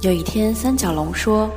[0.00, 1.50] 有一天，三角龙说：“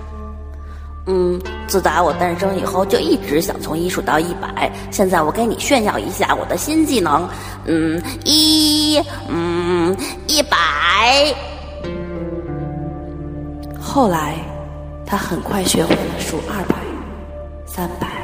[1.05, 4.71] 嗯，自打我诞生以后，就一直想从一数到一百。
[4.89, 7.29] 现在我给你炫耀一下我的新技能。
[7.65, 9.95] 嗯，一，嗯，
[10.27, 10.57] 一百。”
[13.79, 14.35] 后来，
[15.05, 16.75] 他很快学会了数二百、
[17.65, 18.20] 三百。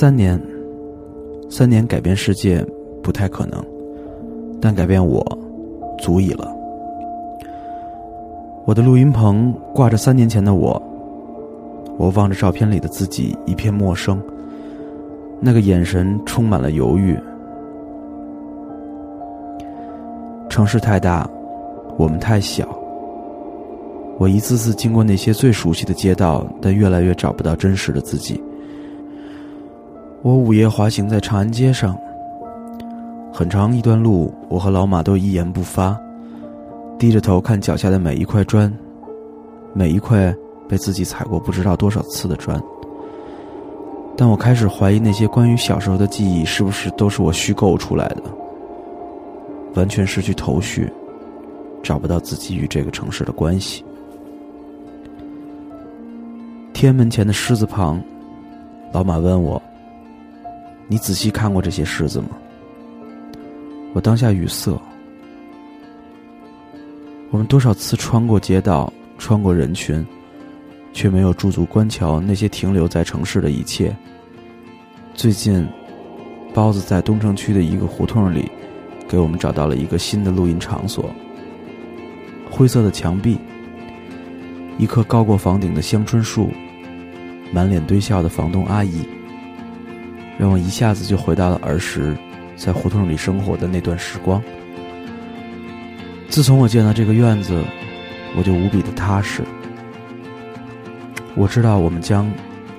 [0.00, 0.40] 三年，
[1.50, 2.64] 三年改变世界
[3.02, 3.62] 不太可能，
[4.58, 5.22] 但改变我
[5.98, 6.50] 足以了。
[8.64, 10.82] 我的录音棚挂着三年前的我，
[11.98, 14.18] 我望着照片里的自己，一片陌生，
[15.38, 17.14] 那个眼神充满了犹豫。
[20.48, 21.28] 城市太大，
[21.98, 22.66] 我们太小。
[24.16, 28.42] 我一次次经过那些最熟悉的街道，但越来越找不到真实的自己。
[30.22, 31.98] 我午夜滑行在长安街上，
[33.32, 35.98] 很长一段路，我和老马都一言不发，
[36.98, 38.70] 低着头看脚下的每一块砖，
[39.72, 40.34] 每一块
[40.68, 42.60] 被自己踩过不知道多少次的砖。
[44.14, 48.24] 但我开始怀疑那些关于小时候的记忆是不是都是我虚构出来的，
[49.74, 50.92] 完全失去头绪，
[51.82, 53.82] 找不到自己与这个城市的关系。
[56.74, 58.02] 天门前的狮子旁，
[58.92, 59.60] 老马问我
[60.90, 62.30] ：“你仔细看过这些狮子吗？”
[63.94, 64.76] 我当下语塞。
[67.30, 70.04] 我们多少次穿过街道，穿过人群，
[70.92, 73.96] 却没有驻足观瞧那些停留在城市的一切。
[75.14, 75.64] 最近，
[76.52, 78.50] 包子在东城区的一个胡同里，
[79.08, 81.08] 给我们找到了一个新的录音场所。
[82.50, 83.38] 灰色的墙壁，
[84.76, 86.50] 一棵高过房顶的香椿树，
[87.52, 89.06] 满脸堆笑的房东阿姨，
[90.40, 92.16] 让我一下子就回到了儿时
[92.56, 94.42] 在胡同里生活的那段时光。
[96.30, 97.62] 自从我见到这个院子，
[98.34, 99.42] 我就无比的踏实。
[101.34, 102.32] 我知道我们将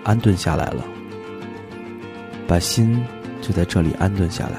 [0.03, 0.83] 安顿下来了，
[2.47, 2.99] 把心
[3.43, 4.57] 就在这里安顿下来。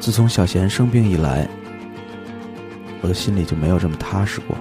[0.00, 1.46] 自从小贤生病以来，
[3.02, 4.56] 我的心里就没有这么踏实过。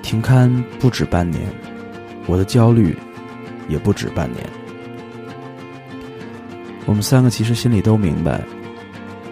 [0.00, 1.42] 停刊不止半年，
[2.30, 2.96] 我的焦虑
[3.68, 4.46] 也不止半年。
[6.86, 8.40] 我们三个其实心里都明白，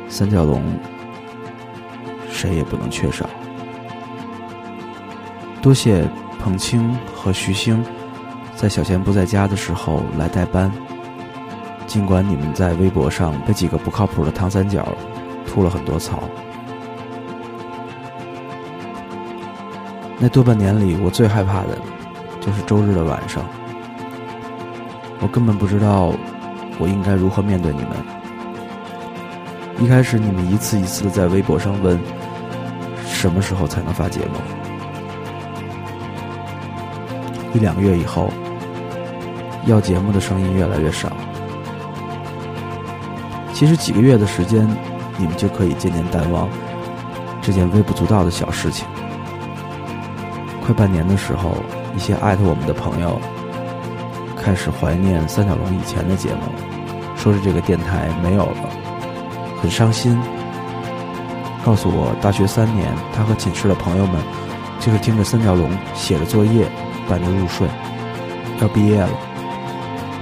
[0.09, 0.61] 三角龙
[2.29, 3.31] 谁也不能缺少。
[5.63, 6.05] 多谢
[6.41, 7.85] 彭青和徐星
[8.57, 10.71] 在小贤不在家的时候来代班。
[11.87, 14.87] 尽管你们在微博上被几个不靠谱的唐三角
[15.47, 16.25] 吐了很多槽，
[20.19, 21.79] 那多半年里我最害怕的
[22.49, 23.45] 就是周日的晚上，
[25.21, 26.15] 我根本不知道。
[26.79, 27.91] 我应该如何面对你们？
[29.79, 32.01] 一开始你们一次一次的在微博上问，
[33.05, 34.37] 什么时候才能发节目？
[37.53, 38.33] 一两个月以后，
[39.67, 41.13] 要节目的声音越来越少。
[43.53, 44.67] 其实几个月的时间，
[45.19, 46.49] 你们就可以渐渐淡忘
[47.43, 48.87] 这件微不足道的小事情。
[50.65, 51.57] 快半年的时候，
[51.99, 53.21] 一些艾特我们的朋友。
[54.41, 56.43] 开始怀念三角龙以前的节目，
[57.17, 58.71] 说是这个电台没有了，
[59.61, 60.17] 很伤心。
[61.65, 64.23] 告诉我，大学三年，他和寝室的朋友们
[64.79, 66.69] 就是听着三角龙写着作业，
[67.09, 67.67] 伴着入睡。
[68.61, 69.11] 要毕业了，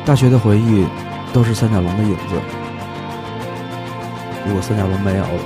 [0.06, 0.86] 大学的回忆
[1.34, 2.40] 都是三角龙的影子。
[4.46, 5.40] 如果三角龙没有了，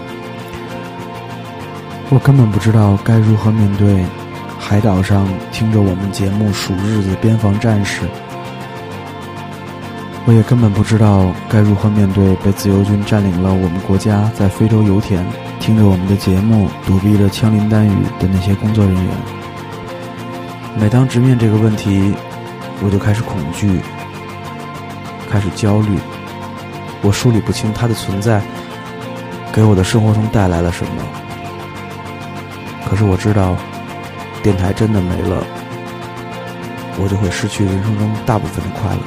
[2.09, 4.05] 我根本不知道该如何面对
[4.71, 8.03] 海岛上听着我们节目数日子边防战士。
[10.27, 15.27] 我也根本不知道该如何面对被自由军占领了我们国家，在非洲油田
[15.59, 19.13] 听着我们的节目，躲避着枪林弹雨的那些工作人员。
[20.79, 22.15] 每当直面这个问题，
[22.81, 23.81] 我就开始恐惧，
[25.29, 25.99] 开始焦虑。
[27.03, 28.41] 我梳理不清它的存在
[29.53, 30.93] 给我的生活中带来了什么。
[32.89, 33.57] 可是我知道，
[34.43, 35.45] 电台真的没了，
[36.99, 39.03] 我就会失去人生中大部分的快乐。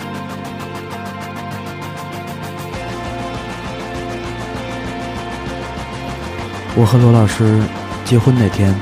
[6.75, 7.61] 我和罗老师
[8.05, 8.73] 结婚那天，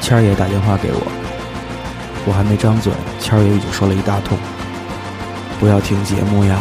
[0.00, 1.00] 谦儿也打电话给我，
[2.26, 4.36] 我还没张嘴，谦儿也已经说了一大通。
[5.60, 6.58] 不要停节目呀，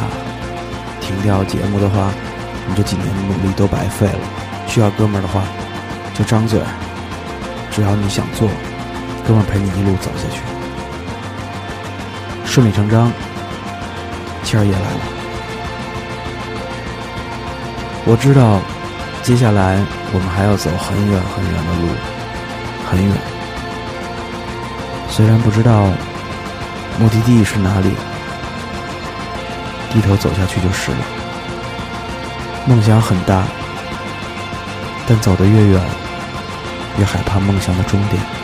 [1.00, 2.12] 停掉节目的话，
[2.68, 4.20] 你这几年的努力都白费了。
[4.68, 5.42] 需要哥们儿的话，
[6.13, 6.62] 就张嘴，
[7.72, 8.50] 只要你想做，
[9.28, 10.42] 哥们陪你一路走下去。
[12.46, 13.12] 顺理成章，
[14.44, 15.02] 谦儿也来了。
[18.06, 18.60] 我知道。
[19.22, 19.78] 接下来，
[20.12, 21.90] 我们还要走很远很远的路，
[22.90, 23.14] 很远。
[25.10, 25.84] 虽然不知道
[26.98, 27.92] 目的地是哪里，
[29.92, 30.98] 低头走下去就是了。
[32.66, 33.44] 梦想很大，
[35.06, 35.82] 但走得越远，
[37.00, 38.38] 也害怕梦想的终点。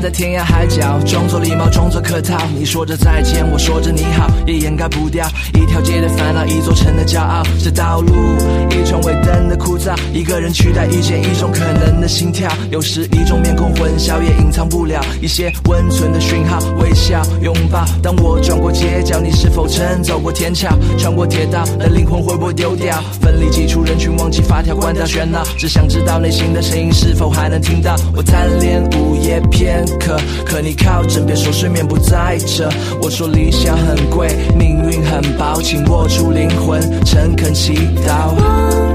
[0.00, 2.38] 在天涯海角，装作礼貌，装作客套。
[2.56, 7.42] 你说着再见，我说着你好，也掩盖不掉一条街的烦恼，一座城的骄傲。
[7.62, 8.12] 这道路
[8.70, 12.48] 一串尾灯的枯燥，一个人取代遇见一种可能的心跳。
[12.70, 16.58] 有时一种面孔混淆，也隐藏不了一些温存的讯号。
[16.80, 20.68] 微笑拥抱，当我转过街角，你是否曾走过天桥？
[20.98, 23.02] 穿过铁道的灵魂会不会丢掉？
[23.20, 27.96] 奋力挤出人群，忘记发条，关掉喧闹，只想知道内心的声音是否还能听到。
[28.14, 32.68] 我贪恋午夜片可，可你靠枕边说睡眠不在这。
[33.00, 37.74] 我说理想很贵，命运很薄，请握住灵魂，诚恳祈
[38.06, 38.87] 祷。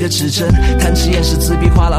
[0.00, 0.50] 的指针？
[0.78, 1.10] 贪吃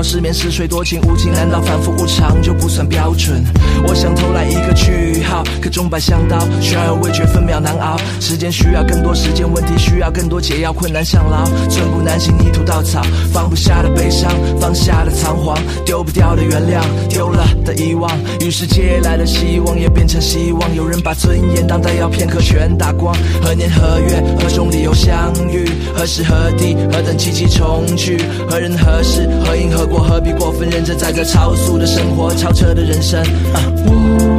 [0.01, 3.43] 失眠嗜睡多情无情，难道反复无常就不算标准？
[3.87, 7.97] 我想偷来一个句号，可钟摆像刀，悬而未决，分秒难熬。
[8.19, 20.75] 时间需要更多时间，问题需要更多解药，困难像牢，寸步难行泥土稻草，放不下的悲伤，放下的仓皇，丢不掉的原谅，丢了的遗忘，于是借来的希望也变成希望。
[20.75, 23.15] 有人把尊严当弹药，片刻全打光。
[23.41, 25.69] 何年何月何种理由相遇？
[25.95, 28.17] 何时何地何等奇迹重聚？
[28.49, 30.00] 何人何事何因何果？
[30.03, 33.21] 何必过分认真在这超速的生活，超车的人生？
[33.53, 34.30] 啊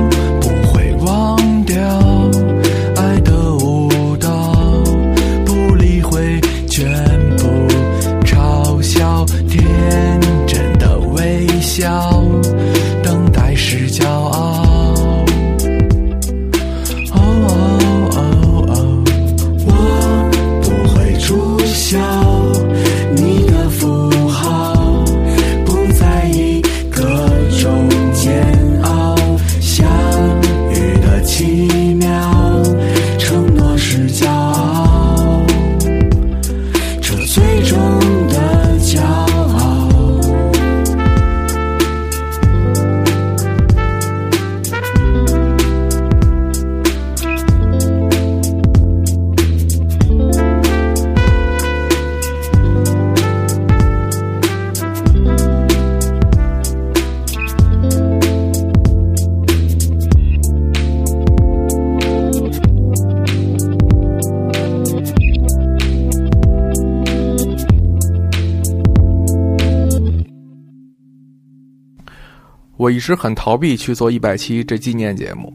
[72.93, 75.53] 一直很逃避去做一百期这纪念节目，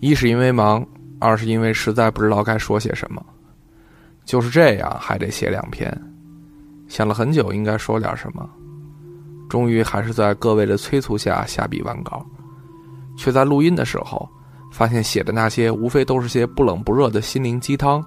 [0.00, 0.84] 一是因为忙，
[1.18, 3.24] 二是因为实在不知道该说些什么。
[4.24, 5.90] 就是这样，还得写两篇，
[6.88, 8.48] 想了很久应该说点什么，
[9.50, 12.24] 终于还是在各位的催促下下笔完稿，
[13.16, 14.28] 却在录音的时候
[14.72, 18.02] 发现写的那些无非都是些不冷不热的心灵鸡汤，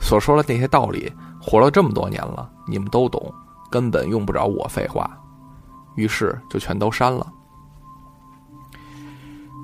[0.00, 3.32] 所说的那些道理，活了这么多年了，你们都懂，
[3.70, 5.20] 根本用不着我废话。
[5.94, 7.26] 于是就全都删了。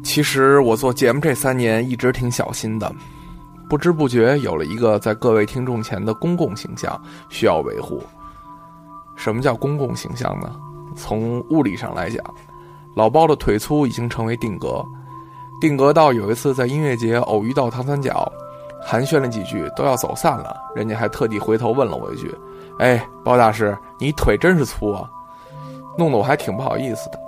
[0.03, 2.91] 其实我做节目这三年一直挺小心的，
[3.69, 8.03] 不知不觉有了一个在各位听众前的公共形象需要维护。
[9.15, 10.57] 什么叫公共形象呢？
[10.97, 12.25] 从物理上来讲，
[12.97, 14.83] 老包的腿粗已经成为定格，
[15.61, 18.33] 定格到有一次在音乐节偶遇到唐三角，
[18.83, 22.35] 寒暄了几句都要走散了，人家还特地回头问了我一句
[22.81, 25.09] ：“哎，包大师，你腿真是粗啊！”
[26.01, 27.21] 弄得我还挺不好意思的。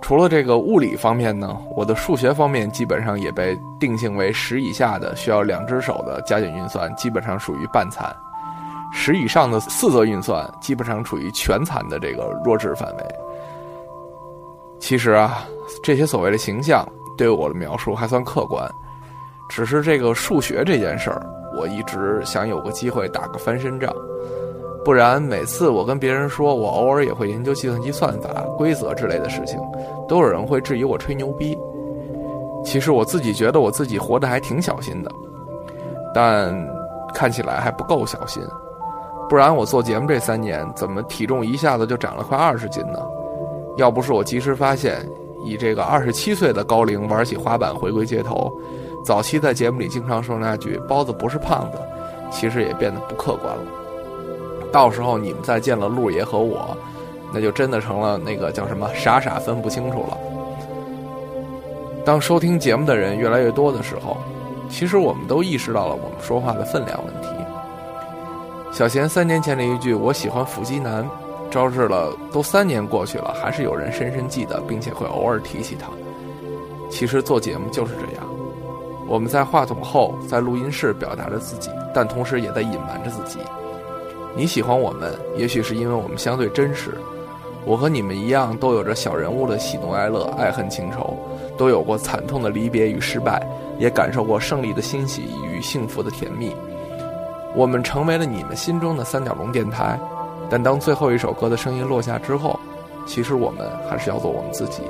[0.00, 8.06] 除了这个物理方面呢，我的数学方面基本上也被定性为十以下的需要两只手的加减运算，基本上属于半残；
[8.92, 13.04] 十以上的四则运算，基本上处于全残的这个弱智范围。
[14.78, 15.44] 其实啊，
[15.82, 16.86] 这些所谓的形象
[17.16, 18.66] 对我的描述还算客观，
[19.50, 23.90] 只是这个数学这件事儿，我一直想有个机会打个翻身仗。
[24.84, 29.58] 不然每次我跟别人说我偶尔也会研究计算机算法、规则之类的事情，
[30.06, 31.56] 都有人会质疑我吹牛逼。
[32.62, 35.10] 其实我自己觉得我自己活得还挺小心的，
[36.14, 36.54] 但
[37.14, 38.42] 看起来还不够小心。
[39.28, 42.98] 不然我做节目这三年，怎么体重一下子就长了快二十斤呢？
[43.78, 44.98] 要不是我及时发现，
[45.44, 48.52] 以这个二十七岁的高龄玩起滑板回归街头，
[49.02, 51.78] 早期在节目里经常说那句“包子不是胖子”，
[52.30, 53.83] 其实也变得不客观了。
[54.74, 56.76] 到时候你们再见了陆爷和我，
[57.32, 60.18] 那就真的成了那个叫什么傻傻分不清楚了。
[62.04, 64.16] 当收听节目的人越来越多的时候，
[64.68, 67.28] 其实我们都意识到了我们说话的分量问题。
[68.72, 71.08] 小贤三年前的一句“我喜欢腹肌男”，
[71.52, 75.86] 招致了都三年过去了，还是有人深深记得，并且会偶尔提起他。
[76.90, 78.26] 其实做节目就是这样，
[79.06, 83.38] 我们在话筒后，在录音室表达着自己，但同时也在隐瞒着自己。
[84.36, 86.92] 你喜欢我们，也许是因为我们相对真实。
[87.64, 91.16] 我和你们一样，都有着小人物的喜怒哀乐、爱恨情仇，
[91.56, 93.40] 都有过惨痛的离别与失败，
[93.78, 96.54] 也感受过胜利的欣喜与幸福的甜蜜。
[97.54, 99.98] 我们成为了你们心中的三角龙电台，
[100.50, 102.58] 但当最后一首歌的声音落下之后，
[103.06, 104.82] 其实我们还是要做我们自己。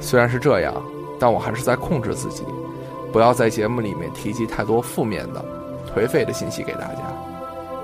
[0.00, 0.74] 虽然是这样，
[1.18, 2.42] 但我还是在控制自己，
[3.12, 5.42] 不要在节目里面提及太多负面的、
[5.94, 7.29] 颓废的信息给大家。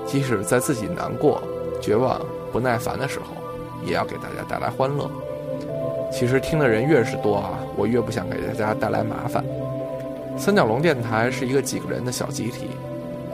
[0.07, 1.39] 即使在自己难过、
[1.79, 2.19] 绝望、
[2.51, 3.35] 不耐烦的时候，
[3.85, 5.07] 也要给大家带来欢乐。
[6.11, 9.43] 其实听的人越是多啊，我越不想给大家带来麻烦。
[10.37, 12.69] 三角龙电台是一个几个人的小集体。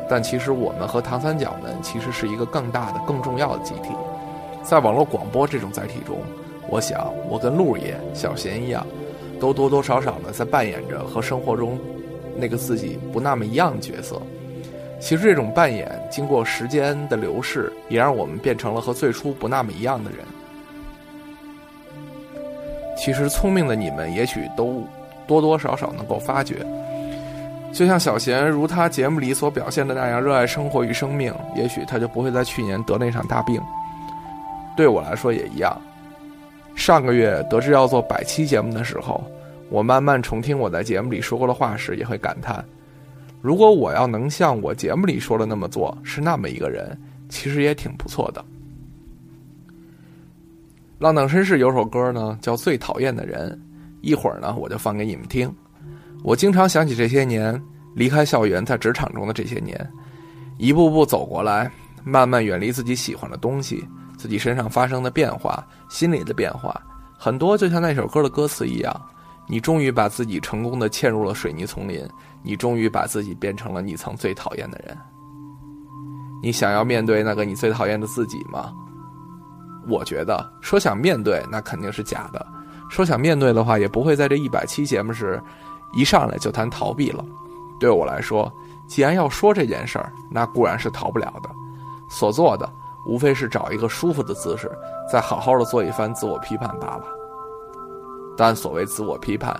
[0.09, 3.89] 但其实我们和唐三角们其实是一个更大的、更重要的集体，
[4.61, 6.17] 在网络广播这种载体中，
[6.67, 8.85] 我想我跟陆爷、小贤一样，
[9.39, 11.79] 都多多少少的在扮演着和生活中
[12.35, 14.21] 那个自己不那么一样的角色。
[15.03, 20.19] 其实这种扮演经过时间的流逝，也让我们变成了和最初不那么一样的人。
[22.95, 24.81] 其实聪明的你们也许都
[25.27, 26.65] 多多少少能够发觉。
[27.73, 33.61] 就像小贤如他节目里所表现的那样热爱生活与生命，也许他就不会在去年得那场大病。
[34.77, 35.77] 对我来说也一样。
[36.75, 39.21] 上个月得知要做百期节目的时候，
[39.69, 42.63] 我慢慢重听我在节目里说过的话时，也会感叹：
[43.43, 48.43] 如果我要能像我节目里说的那么做，是那么一个人，其实也挺不错的。
[50.97, 53.51] 浪荡绅士有首歌呢，叫《最讨厌的人》，
[53.99, 55.53] 一会儿呢我就放给你们听。
[56.23, 57.61] 我经常想起这些年
[57.93, 59.91] 离开校园，在职场中的这些年，
[60.57, 61.69] 一步步走过来，
[62.05, 63.83] 慢慢远离自己喜欢的东西，
[64.17, 66.81] 自己身上发生的变化，心里的变化，
[67.17, 69.01] 很多就像那首歌的歌词一样。
[69.45, 72.01] 你终于把自己成功的嵌入了水泥丛林，
[72.43, 74.97] 你终于把自己变成了你曾最讨厌的人。
[76.41, 78.73] 你想要面对那个你最讨厌的自己吗？
[79.87, 82.45] 我觉得说想面对那肯定是假的，
[82.89, 85.41] 说想面对的话，也不会在这一百期节目时。
[85.95, 87.23] 一上来就谈逃避了，
[87.79, 88.51] 对我来说，
[88.87, 91.49] 既然要说这件事儿，那固然是逃不了的。
[92.09, 92.67] 所做的
[93.05, 94.71] 无非是找一个舒服的姿势，
[95.11, 97.05] 再好好的做一番自我批判罢了。
[98.35, 99.55] 但所谓自我批判，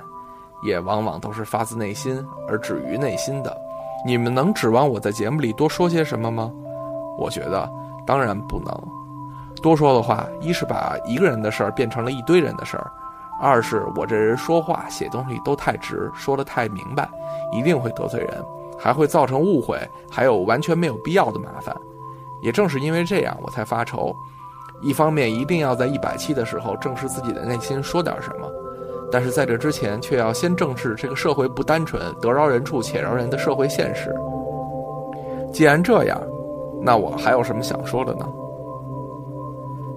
[0.64, 3.56] 也往往都是发自内心而止于内心的。
[4.06, 6.52] 你们能指望我在节目里多说些什么吗？
[7.18, 7.70] 我觉得
[8.06, 8.74] 当然不能。
[9.62, 12.92] 多说的话，一是把一个人的事儿变成了一堆人的事儿。
[13.40, 17.10] 二是我这人说话写东西都太直，说的太明白，
[17.52, 18.44] 一定会得罪人，
[18.78, 19.80] 还会造成误会，
[20.12, 21.76] 还有完全没有必要的麻烦。
[22.42, 24.14] 也正是因为这样，我才发愁。
[24.82, 28.48] 一方面一定要在一百期的时候正视自己的内心，说点什么；
[29.14, 34.12] 但是在这之前，却要先正视这个社会不单纯、得饶人处且饶人的社会现实。
[35.54, 36.20] 既然这样，
[36.82, 38.28] 那我还有什么想说的呢？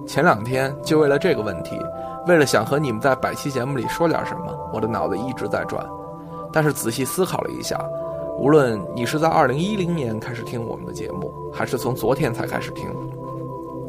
[0.05, 1.81] 前两天就为了这个问题。
[2.27, 5.83] 为了想和你们在百期节目里说点什么，我的脑子一直在转。
[6.53, 7.75] 但是仔细思考了一下，
[8.37, 12.87] 无论你是在二零一零年开始听我们的节目，还是从昨天才开始听，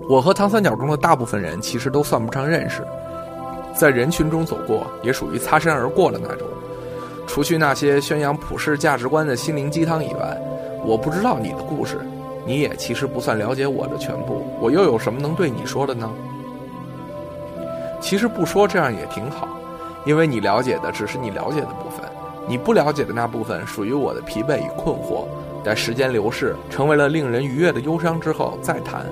[0.08, 2.82] 我和唐三角中的大部分人其实都算不上认识，
[3.78, 6.48] 在人群中走过，也属于擦身而过的那种。
[7.28, 10.36] 除去那些宣扬普世价值观的心灵鸡汤以外，
[10.84, 12.00] 我不知道你的故事，
[12.44, 14.44] 你也其实不算了解我的全部。
[14.60, 16.10] 我又有什么能对你说的呢？
[18.00, 19.46] 其实不说这样也挺好，
[20.04, 22.04] 因为你了解的只是你了解的部分，
[22.48, 25.24] 你不了解的那部分属于我的疲惫与困惑。
[25.62, 29.06] 待时间流逝，成为了令人愉悦的忧伤之后再谈，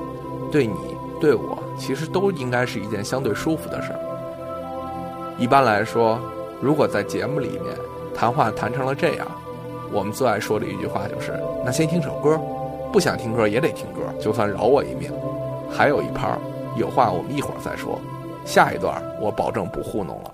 [0.50, 0.74] 对你
[1.20, 4.00] 对我其实都应该是一件相对舒服的事儿。
[5.38, 6.18] 一般来说，
[6.62, 7.76] 如果在节目里面
[8.14, 9.26] 谈话谈成了这样，
[9.92, 12.40] 我们最爱说的一句话就是：“那先听首歌，
[12.90, 15.12] 不想听歌也得听歌，就算饶我一命。
[15.70, 16.38] 还有一盘，
[16.74, 17.98] 有话我们一会儿再说。
[18.46, 20.32] 下一段我保证不糊弄了。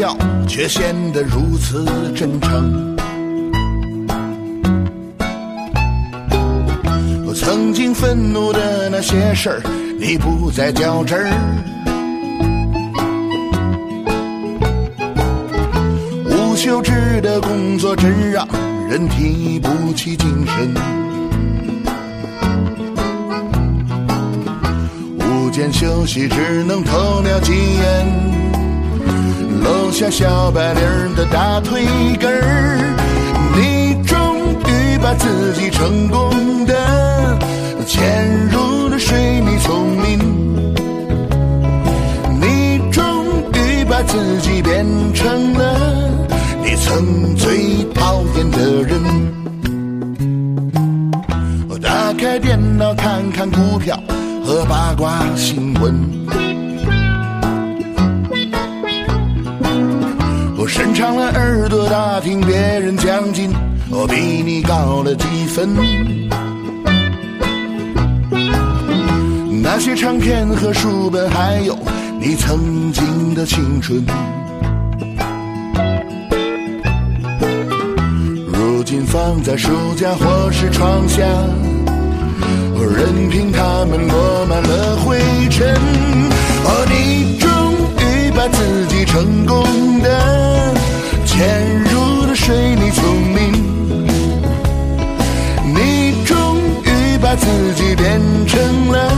[0.00, 0.16] 笑，
[0.48, 1.84] 却显得如此
[2.16, 2.96] 真诚。
[7.26, 9.62] 我曾经愤怒的那些事儿，
[10.00, 11.30] 你不再较真儿。
[16.30, 18.48] 无休止的工作真让
[18.88, 20.74] 人提不起精神。
[25.18, 28.39] 午间休息只能偷瞄几眼，
[29.62, 31.84] 楼下小白领的大腿
[32.18, 32.96] 根儿，
[33.54, 34.16] 你终
[34.66, 37.38] 于把自己成功的
[37.86, 40.18] 潜入了水泥丛林，
[42.40, 43.02] 你终
[43.54, 46.08] 于把自己变成了
[46.62, 49.00] 你曾最讨厌的人。
[51.80, 53.98] 打开电脑看看股票
[54.44, 56.49] 和八卦新闻。
[60.70, 63.50] 伸长了耳朵打听别人奖金，
[63.90, 65.68] 我比你高了几分。
[69.60, 71.76] 那些唱片和书本，还有
[72.20, 74.00] 你曾经的青春。
[78.46, 81.24] 如今放在书架或是床下，
[82.74, 85.18] 我任凭它们落满了灰
[85.50, 85.74] 尘。
[86.64, 87.50] 哦，你终
[87.98, 89.64] 于把自己成功
[90.00, 90.59] 的
[91.40, 91.48] 潜
[91.84, 93.02] 入了水泥丛
[93.34, 93.50] 林，
[95.74, 99.10] 你终于把自己变成了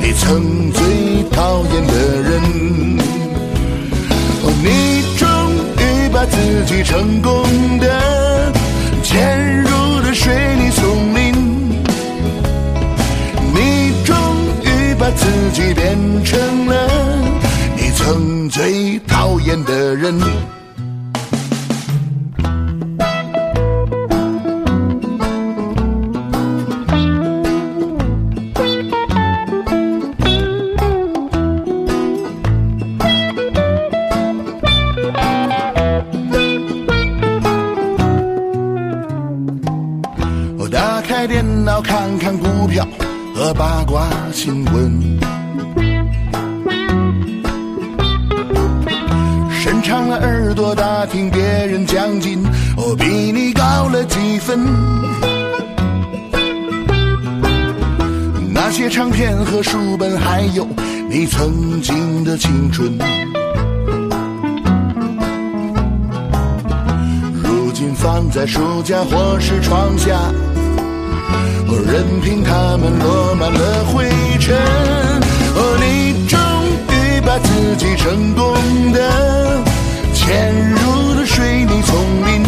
[0.00, 2.40] 你曾最讨厌的人。
[4.44, 5.26] 哦，你终
[5.80, 7.42] 于把自己成功
[7.80, 8.52] 的
[9.02, 11.34] 潜入了水泥丛林，
[13.52, 14.14] 你终
[14.62, 16.86] 于把自己变成了
[17.76, 20.16] 你曾最讨厌的人。
[43.54, 45.18] 八卦新闻，
[49.50, 52.42] 伸长了耳朵打听别人奖金，
[52.76, 54.58] 我比你高了几分。
[58.54, 60.66] 那些唱片和书本，还有
[61.10, 62.90] 你曾经的青春。
[67.34, 70.18] 如今放在书架或是床下，
[71.72, 74.54] 我任凭它们落满了灰尘。
[75.56, 76.38] 哦，你终
[76.92, 79.00] 于把自己成功的
[80.12, 82.42] 潜入了水泥丛林，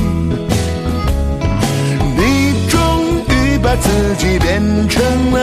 [2.18, 2.76] 你终
[3.30, 4.60] 于把自己变
[4.90, 5.38] 成了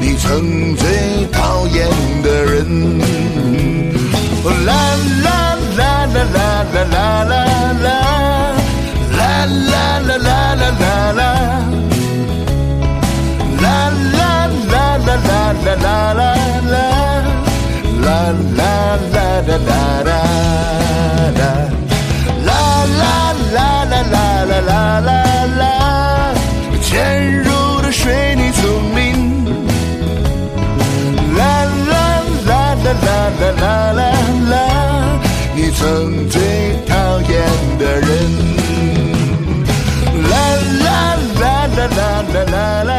[0.00, 1.88] 你曾最讨厌
[2.22, 2.54] 的人。
[4.44, 4.70] 哦啦
[5.24, 5.28] 啦
[5.76, 6.38] 啦啦啦
[6.72, 6.94] 啦啦
[7.24, 7.34] 啦
[7.82, 7.88] 啦。
[9.16, 11.22] 啦啦啦啦啦啦啦，啦
[15.96, 16.24] 啦啦
[16.72, 16.76] 啦
[18.04, 18.68] 啦啦，啦
[19.12, 20.10] 啦啦啦啦
[21.36, 21.48] 啦
[22.46, 25.10] 啦，啦啦啦啦啦啦
[25.58, 25.62] 啦，
[26.82, 26.92] 潜
[27.42, 27.48] 入
[27.80, 28.04] 了水
[28.36, 28.60] 泥丛
[28.94, 29.00] 林，
[31.36, 31.40] 啦
[31.90, 31.94] 啦
[32.46, 32.50] 啦
[32.84, 33.08] 啦啦
[33.40, 34.00] 啦啦啦
[34.50, 34.54] 啦，
[35.54, 35.80] 你曾
[36.28, 36.36] 最
[36.86, 37.32] 讨厌
[37.78, 38.08] 的人。
[40.30, 40.34] 啦
[40.84, 40.86] 啦
[41.40, 42.00] 啦啦啦
[42.34, 42.54] 啦啦
[42.84, 42.90] 啦，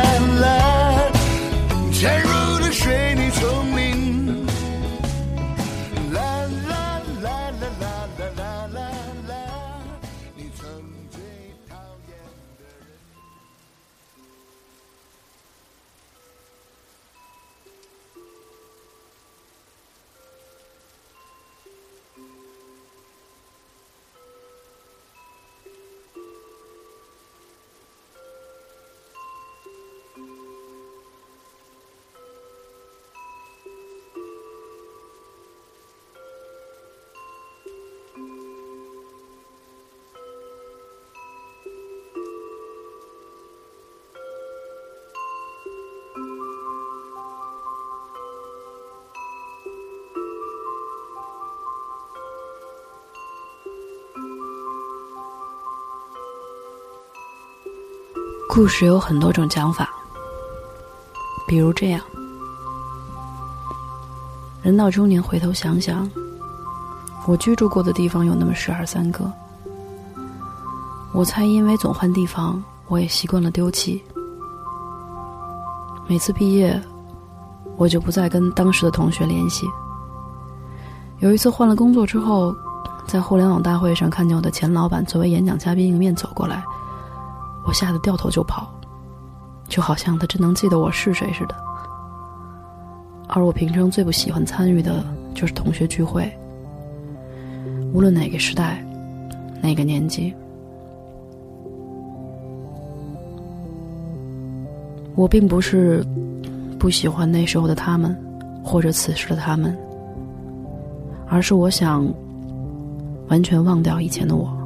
[58.58, 59.88] 故事有很多种讲法，
[61.48, 62.02] 比如这样：
[64.63, 66.10] 人到中年回头想想，
[67.28, 69.32] 我居住过的地方有那么十二三个。
[71.13, 74.04] 我猜，因为总换地方，我也习惯了丢弃。
[76.08, 76.82] 每次毕业，
[77.76, 79.67] 我就不再跟当时的同学联系。
[81.20, 82.56] 有一次换了工作之后，
[83.06, 86.65] 在互联网大会上看见我的前老板作为演讲嘉宾迎面走过来，
[87.67, 88.73] 我吓得掉头就跑，
[89.67, 91.56] 就好像他真能记得我是谁似的。
[93.27, 96.32] 而我平生最不喜欢参与的就是同学聚会，
[97.93, 98.82] 无论哪个时代，
[99.62, 100.34] 哪个年纪。
[105.13, 106.01] 我并不是
[106.80, 108.15] 不喜欢那时候的他们，
[108.63, 109.77] 或者此时的他们，
[111.27, 112.08] 而是我想
[113.27, 114.57] 完全忘掉以前的我。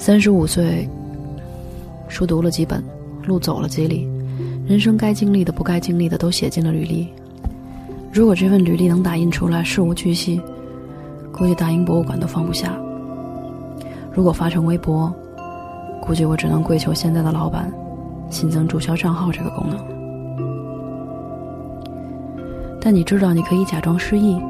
[0.00, 0.88] 三十五岁，
[2.08, 2.82] 书读了几本，
[3.26, 4.08] 路走了几里，
[4.66, 7.06] 人生该经历的、不该经历的都写进了履历。
[8.10, 10.40] 如果这份履历能打印出来，事无巨细，
[11.30, 12.74] 估计大英博物馆都放不下。
[14.10, 15.12] 如果发成微博，
[16.00, 17.70] 估计我只能跪求现在的老板，
[18.30, 19.78] 新增注销账号这个功能。
[22.80, 24.40] 但你知道，你可以假装失忆，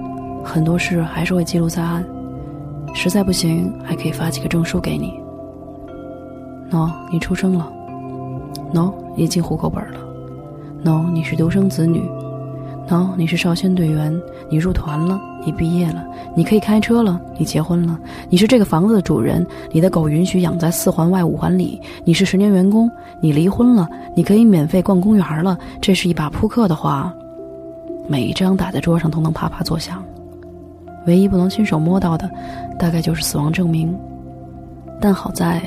[0.45, 2.05] 很多事还是会记录在案。
[2.95, 5.20] 实在不行，还可以发几个证书给你。
[6.71, 7.71] 喏，你出生了。
[8.73, 9.99] 喏，你进户口本了。
[10.85, 12.03] 喏，你是独生子女。
[12.89, 14.17] 喏，你是少先队员，
[14.49, 15.21] 你入团了。
[15.43, 22.91] 你毕业了，你可以开车了，你结婚了，你是这个房子的主人，你的狗允许养在四环外五环里，你是十年员工，
[23.23, 25.59] 你离婚了，你可以免费逛公园了。
[25.81, 27.11] 这是一把扑克的话，
[28.07, 30.03] 每一张打在桌上都能啪啪作响。
[31.07, 32.31] 唯一不能亲手摸到的，
[32.79, 33.99] 大概就是死亡证明。
[35.01, 35.63] 但好在，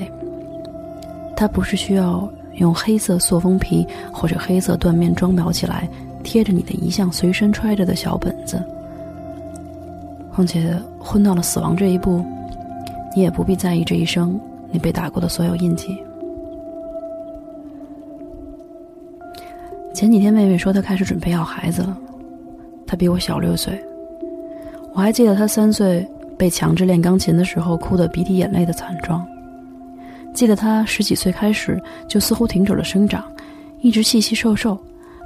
[1.43, 5.89] 它不是需要用黑色塑封皮或者黑色缎面装裱起来，
[6.23, 8.63] 贴着你的遗像随身揣着的小本子。
[10.34, 12.23] 况且，混到了死亡这一步，
[13.13, 14.39] 你也不必在意这一生
[14.71, 15.97] 你被打过的所有印记。
[19.93, 21.97] 前几天妹妹说她开始准备要孩子了，
[22.88, 23.77] 她比我小六岁。
[24.93, 29.27] 我还记得她三岁被强制练钢琴的时候哭得鼻涕眼泪的惨状，
[30.34, 33.24] 记得她十几岁开始就似乎停止了生长，
[33.82, 34.78] 一直细细瘦瘦，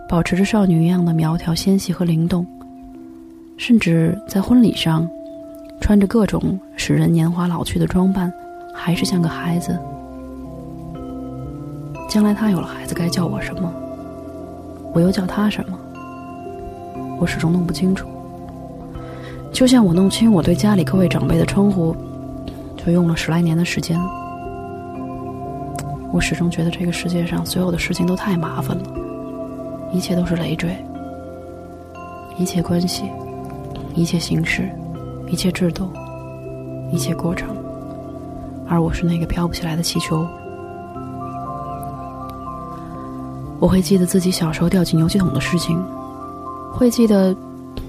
[0.10, 2.46] 保持着少女一样的苗条纤细和灵动。
[3.56, 5.10] 甚至在婚礼上，
[5.82, 8.32] 穿着各种使人年华老去的装扮，
[8.74, 9.80] 还是像个孩子。
[12.08, 13.74] 将来他有了孩子，该叫我什么？
[14.94, 15.80] 我又叫他什么？
[17.20, 18.08] 我始终弄不清楚。
[19.52, 21.96] 就像我弄清我对家里各位长辈的称呼，
[22.76, 24.00] 就用了十来年的时间。
[26.18, 28.84] 我始终觉得这个世界上所有的事情都太麻烦了，
[29.94, 30.76] 一切都是累赘，
[32.40, 33.04] 一切关系。
[33.94, 34.68] 一切形式，
[35.28, 35.88] 一切制度，
[36.92, 37.56] 一切过程，
[38.68, 40.28] 而我是那个飘不起来的气球。
[43.60, 45.80] 我会记得自己小时候掉进油漆桶的事情，
[46.74, 47.36] 会记得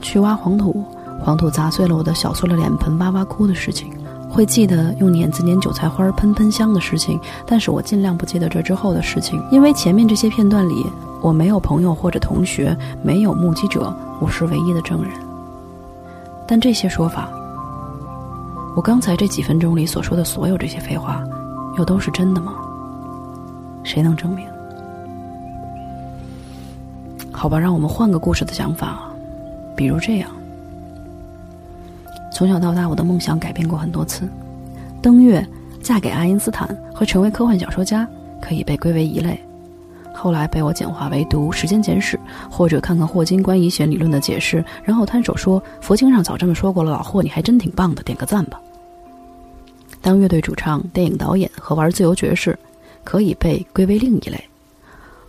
[0.03, 0.85] 去挖黄土，
[1.19, 3.91] 黄土砸碎了我的小塑料脸盆，哇哇哭的事情，
[4.29, 7.19] 会记得用碾子碾韭菜花喷喷香的事情。
[7.47, 10.87] 但是我尽量不记得这之后的事情，因为前面这些片段里，
[11.21, 15.11] 我没有朋友或者同学，没有目击者，我是唯一的证人。
[16.47, 17.29] 但这些说法，
[18.77, 21.23] 我刚才这几分钟里所说的所有这些废话，
[21.77, 22.55] 又都是真的吗？
[23.85, 24.47] 谁能证明？
[27.33, 28.99] 好吧，让我们换个故事的想法，
[29.77, 30.29] 比如这样：
[32.39, 34.29] 从小到大，我的梦想改变过很多次，
[35.03, 35.45] 登月、
[35.83, 38.09] 嫁给爱因斯坦和成为科幻小说家
[38.41, 39.37] 可以被归为一类。
[40.15, 42.17] 后来被我简化为读《时间简史》，
[42.49, 46.93] 或者看看霍金关于弦理论的解释，然后摊手说佛经上早这么说过了。
[46.93, 48.61] 老霍，你还真挺棒的，点个赞吧。
[50.01, 52.57] 当乐队主唱、电影导演和玩自由爵士，
[53.03, 54.41] 可以被归为另一类。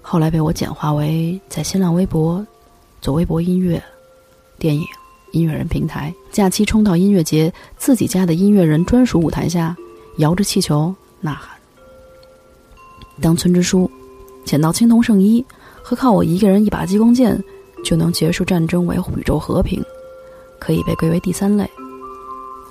[0.04, 2.46] 后来被我简化为在新浪微博
[3.02, 3.82] 做微博音乐、
[4.60, 4.86] 电影、
[5.32, 9.76] 音乐人平台，假期冲到音乐节自己家的音乐人专属舞台下，
[10.18, 11.58] 摇着气球呐喊。
[13.22, 13.90] 当村支书。
[14.46, 15.46] 捡到青铜圣衣，
[15.84, 17.40] 和靠我一个人一把激光剑
[17.84, 19.80] 就能结束战争、维护宇宙和平，
[20.60, 21.70] 可以被归为第三类。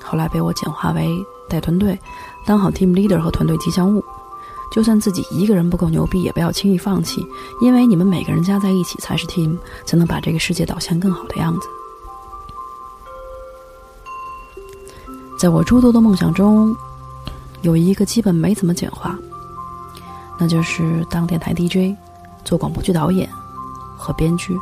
[0.03, 1.07] 后来被我简化为
[1.49, 1.97] 带团队，
[2.45, 4.03] 当好 team leader 和团队吉祥物。
[4.73, 7.25] 就算自己一个人不够牛逼，也不要轻易放弃，
[7.61, 11.69] 因为你们每个人加在一起才是 team，才能把这个世界导向更好的样子。
[15.39, 16.77] 在我诸多的梦想中，
[17.63, 19.17] 有一个基本没怎么简化，
[20.37, 21.97] 那就是当电台 DJ、
[22.45, 23.31] 做广播剧导演
[23.97, 24.59] 和编剧。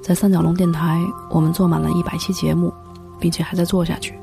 [0.00, 2.72] 在三角龙电台，我们做满了一百期节目，
[3.18, 4.16] 并且还在做下去。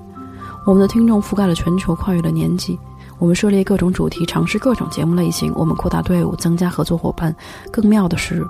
[0.66, 2.80] 我们的听众覆盖了全球，跨越了年纪。
[3.20, 5.52] 我们涉猎各种主题，尝试各种节目类型。
[5.56, 7.36] 我们扩大队伍，增加合作伙伴。
[7.70, 8.48] 更妙的是，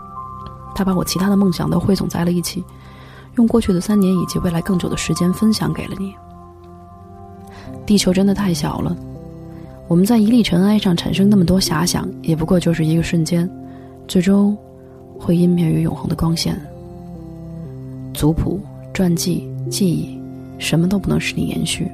[0.75, 2.63] 他把我其他的梦想都汇总在了一起，
[3.37, 6.13] 用过去的三年以及未来更久的时间分享给了你。
[7.85, 8.95] 地球真的太小了，
[9.87, 13.49] 我们在一粒尘埃上产生那么多遐想，也不过就是一个瞬间，
[14.07, 14.57] 最终
[15.17, 16.59] 会湮灭于永恒的光线。
[18.13, 18.59] 族谱、
[18.93, 20.19] 传记、记忆，
[20.57, 21.89] 什么都不能使你延续。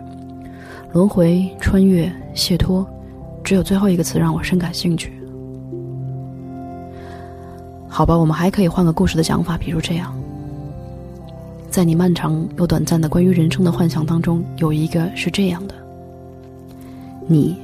[0.94, 2.88] 轮回、穿越、解脱，
[3.44, 5.12] 只有最后一个词让我深感兴趣。
[7.90, 10.16] 好吧，我们还可以换个故事的讲法，比如这样：
[11.74, 15.74] 在你漫长又短暂的关于人生的幻想当中，有一个是这样的。
[17.26, 17.58] 你，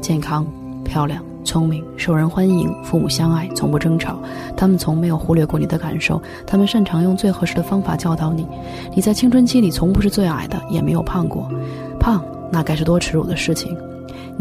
[0.00, 0.46] 健康、
[0.82, 4.18] 漂亮、聪明、受人欢迎，父母相爱，从不争吵。
[4.56, 8.46] 他们从没有忽略过你的感受，他们擅长用最合适的方法教导你。
[8.96, 11.46] 你在青春期里从不是最矮的，也没有胖过，
[12.00, 13.76] 胖那该是多耻辱的事情。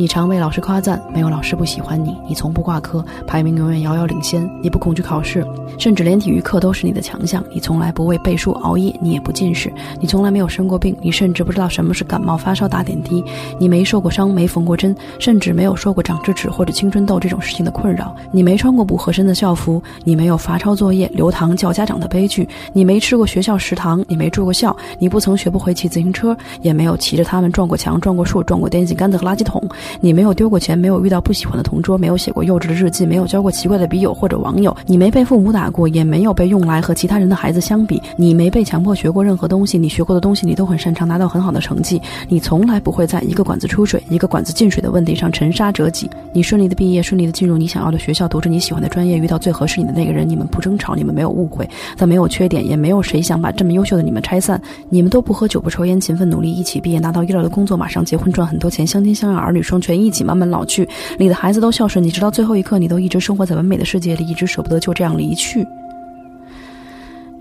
[0.01, 2.17] 你常被老师夸赞，没有老师不喜欢你。
[2.27, 4.49] 你从不挂科，排名永远遥遥领先。
[4.59, 5.45] 你不恐惧考试，
[5.77, 7.43] 甚至连体育课都是你的强项。
[7.53, 9.71] 你从来不为背书熬夜，你也不近视。
[9.99, 13.23] 你从来没有生过病，你甚至不知道什么是感冒发烧打点滴。
[13.59, 18.15] 你没受过伤，没缝过针，甚至没有受过长智齿或者青春痘这种事情的困扰。
[18.31, 22.49] 你没穿过不合身的校服，你没有罚抄作业、留堂叫家长的悲剧。
[22.73, 29.61] 你没吃过学校食堂，你没住过校，你不曾学不会骑自行车，也没有骑着它们撞过墙、撞过树、撞过电线杆子和垃圾桶。
[29.99, 34.75] 你没有丢过钱，没有遇到不喜欢的同桌，没有写过幼稚的日记，没有交过奇怪的笔友或者网友。
[34.85, 38.01] 你没被父母打过，也没有被用来和其他人的孩子相比。
[38.15, 42.01] 你没被强迫学过任何东西，你学过的东西你都很擅长，拿到很好的成绩。
[42.29, 46.09] 你从来不会在一个管子出水、一个管子进水的问题上沉沙折戟。
[46.33, 50.21] 你顺利的毕业，顺利的进入你想要的学校，读着你喜欢的专业，遇到最合适你的那个人。
[50.27, 54.61] 你们不争吵，你们没有误会，但没有缺点，也没有谁想把这么优秀的你们拆散。
[54.87, 60.85] 你们都不喝酒，不抽烟，勤奋努力，一起毕业，拿到一流的工作，马上结婚，赚很多钱，相亲相爱，儿女双全，一起慢慢老去。
[61.17, 65.65] 你的孩子都孝顺你，直到最后一刻，你都一直生活在完美的世界里，一直舍不得就这样离去。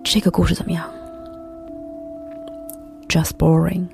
[0.05, 0.89] 这个故事怎么样
[3.09, 3.87] ？Just boring。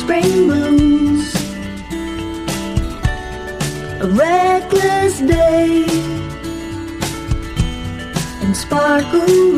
[0.00, 1.34] Spring blues,
[4.00, 5.84] a reckless day,
[8.42, 9.49] and sparkle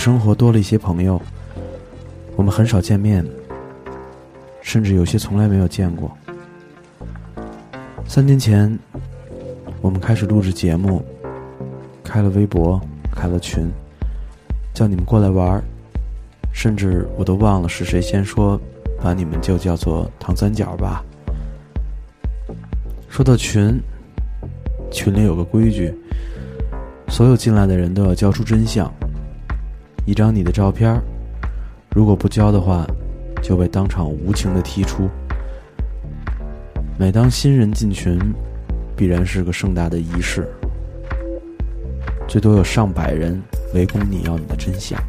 [0.00, 1.20] 生活多了一些朋友，
[2.34, 3.22] 我们很少见面，
[4.62, 6.10] 甚至有些从来没有见过。
[8.06, 8.78] 三年前，
[9.82, 11.04] 我们开始录制节目，
[12.02, 12.80] 开了微博，
[13.14, 13.68] 开了群，
[14.72, 15.62] 叫你们过来玩儿，
[16.50, 18.58] 甚至我都忘了是谁先说，
[19.02, 21.04] 把你们就叫做“唐三角”吧。
[23.10, 23.78] 说到群，
[24.90, 25.94] 群里有个规矩，
[27.08, 28.90] 所有进来的人都要交出真相。
[30.10, 31.00] 一张你的照片，
[31.94, 32.84] 如果不交的话，
[33.40, 35.08] 就被当场无情的踢出。
[36.98, 38.18] 每当新人进群，
[38.96, 40.48] 必然是个盛大的仪式，
[42.26, 43.40] 最多有上百人
[43.72, 45.00] 围攻你要你的真相。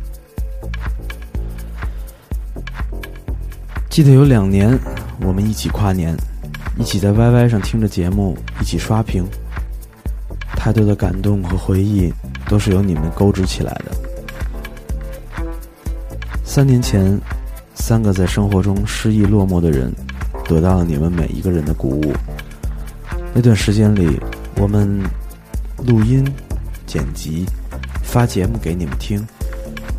[3.89, 4.77] 记得有两年，
[5.21, 6.15] 我们一起跨年，
[6.77, 9.25] 一起在 YY 上听着节目，一起刷屏。
[10.55, 12.13] 太多的感动和回忆，
[12.47, 14.10] 都是由你们勾织起来的。
[16.53, 17.17] 三年前，
[17.75, 19.89] 三个在生活中失意落寞的人，
[20.43, 22.13] 得到了你们每一个人的鼓舞。
[23.33, 24.19] 那段时间里，
[24.57, 25.01] 我们
[25.77, 26.29] 录音、
[26.85, 27.45] 剪辑、
[28.03, 29.25] 发节目给你们听，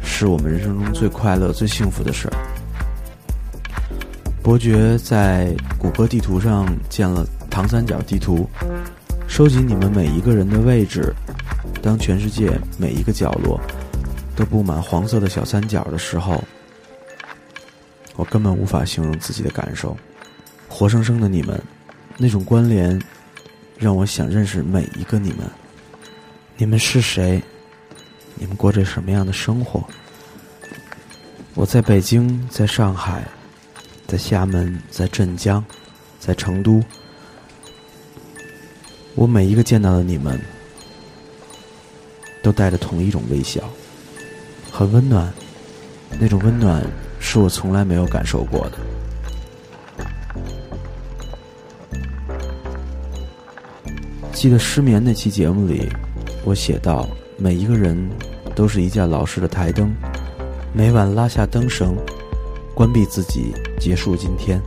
[0.05, 2.35] 是我们人生中最快乐、最幸福的事儿。
[4.43, 8.47] 伯爵在谷歌地图上建了唐三角地图，
[9.27, 11.15] 收集你们每一个人的位置。
[11.81, 13.59] 当全世界每一个角落
[14.35, 16.43] 都布满黄色的小三角的时候，
[18.17, 19.97] 我根本无法形容自己的感受。
[20.69, 21.63] 活生生的你们，
[22.17, 23.01] 那种关联，
[23.79, 25.41] 让我想认识每一个你们。
[26.57, 27.43] 你们是谁？
[28.35, 29.85] 你们过着什么样的生活？
[31.55, 33.23] 我在北京，在上海，
[34.07, 35.63] 在厦门，在镇江，
[36.19, 36.83] 在成都。
[39.15, 40.41] 我每一个见到的你们，
[42.43, 43.63] 都带着同一种微笑，
[44.73, 45.31] 很温暖。
[46.19, 46.83] 那种温暖
[47.21, 48.79] 是我从来没有感受过的。
[54.33, 55.89] 记得失眠那期节目里，
[56.45, 57.07] 我写道：
[57.37, 58.11] 每一个人
[58.57, 59.95] 都是一架老式的台灯，
[60.73, 61.95] 每晚拉下灯绳，
[62.75, 64.61] 关闭自己，结束今天。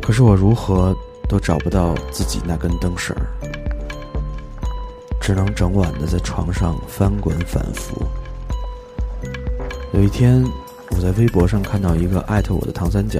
[0.00, 0.96] 可是我如何
[1.28, 3.28] 都找不到自己那根灯绳儿，
[5.20, 8.02] 只能整晚的在床上翻滚反复。
[9.92, 10.44] 有一天，
[10.90, 13.18] 我在微博上看到一个艾特我的唐三角，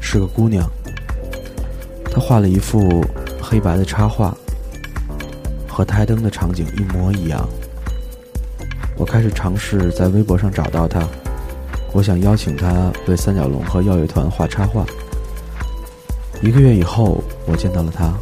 [0.00, 0.70] 是个姑娘，
[2.10, 3.02] 她画了一幅
[3.40, 4.36] 黑白的插画，
[5.66, 7.48] 和台灯的场景一模一样。
[8.98, 11.08] 我开始尝试在微博上找到她，
[11.94, 14.84] 我想邀请她为三角龙和耀乐团画插画。
[16.42, 18.12] 一个月以后，我见到了她，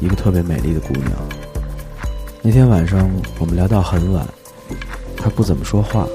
[0.00, 1.12] 一个特别美丽的姑娘。
[2.42, 3.08] 那天晚上，
[3.38, 4.26] 我们聊到很晚，
[5.16, 6.06] 她不怎么说话，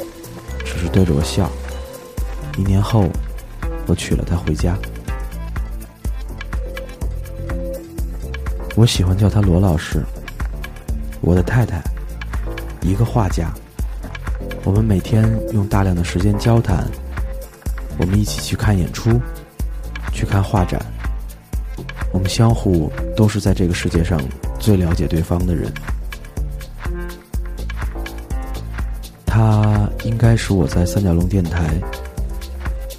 [0.80, 1.50] 是对着我笑。
[2.58, 3.08] 一年后，
[3.86, 4.78] 我娶了她回家。
[8.76, 10.02] 我喜欢叫她罗老师，
[11.22, 11.82] 我的太太，
[12.82, 13.52] 一个画家。
[14.64, 16.86] 我们每天用大量的时间交谈，
[17.98, 19.20] 我们一起去看演出。
[20.12, 20.82] 去看画展，
[22.12, 24.20] 我们相互都是在这个世界上
[24.60, 25.72] 最了解对方的人。
[29.30, 31.80] 他应该是我在三角龙电台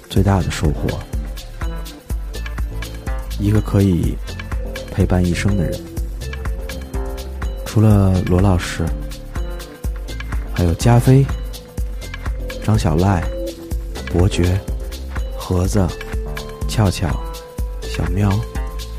[0.09, 0.97] 最大的收获。
[3.37, 4.15] 一个可以
[4.91, 5.79] 陪伴一生的人，
[7.65, 8.85] 除了罗老师，
[10.53, 11.25] 还有加菲、
[12.63, 13.21] 张小赖、
[14.13, 14.57] 伯爵、
[15.37, 15.85] 盒子、
[16.67, 17.09] 俏俏、
[17.81, 18.29] 小喵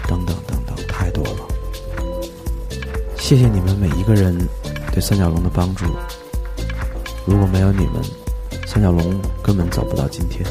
[0.06, 1.48] 等等等等，太多了。
[3.16, 4.36] 谢谢你们每一个人
[4.92, 5.86] 对三角龙的帮助。
[7.24, 8.02] 如果没有你们，
[8.66, 10.44] 三角龙根本走不到今天。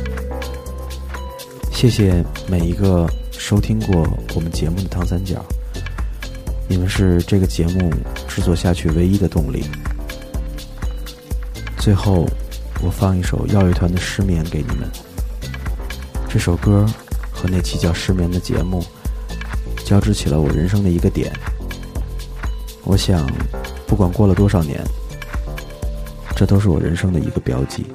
[1.71, 5.43] 谢谢每一个收听过我们节目的唐三角，
[6.67, 7.91] 你们是这个节目
[8.27, 9.65] 制作下去唯一的动力。
[11.77, 12.25] 最后，
[12.81, 14.89] 我放一首耀乐团的《失眠》给你们。
[16.29, 16.85] 这首歌
[17.33, 18.81] 和那期叫《失眠》的节目，
[19.83, 21.33] 交织起了我人生的一个点。
[22.83, 23.29] 我想，
[23.85, 24.81] 不管过了多少年，
[26.41, 27.85] 这都是我人生的一个标记。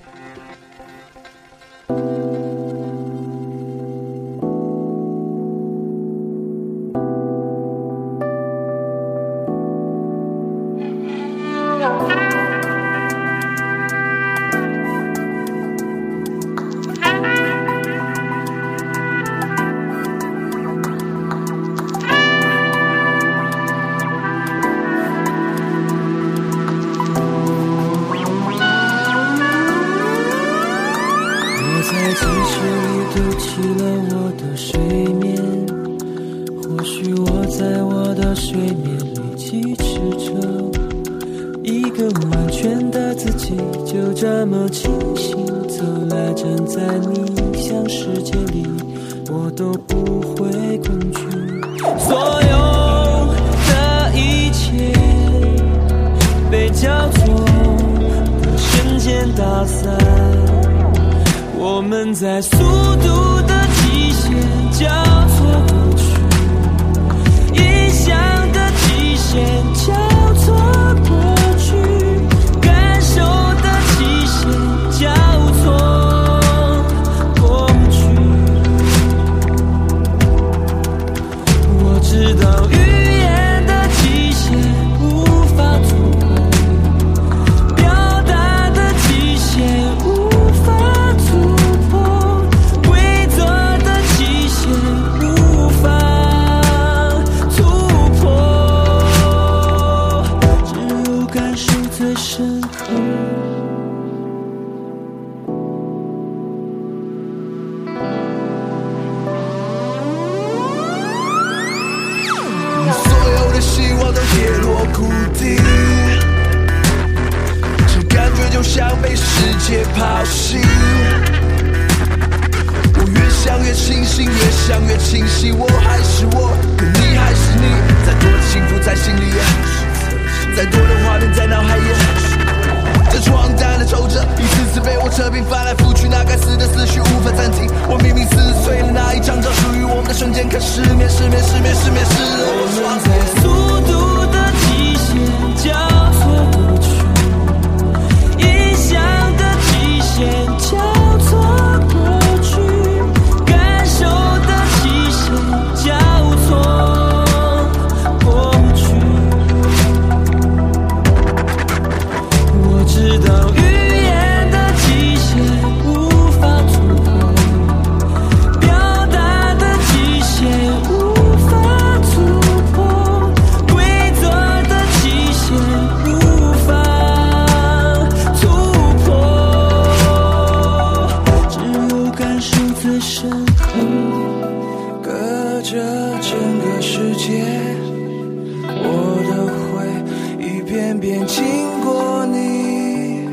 [190.98, 191.44] 边经
[191.84, 193.26] 过你。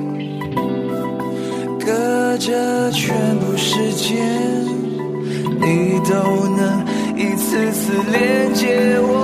[1.85, 4.15] 隔着全部时间，
[5.59, 6.85] 你都能
[7.17, 9.22] 一次次连接我。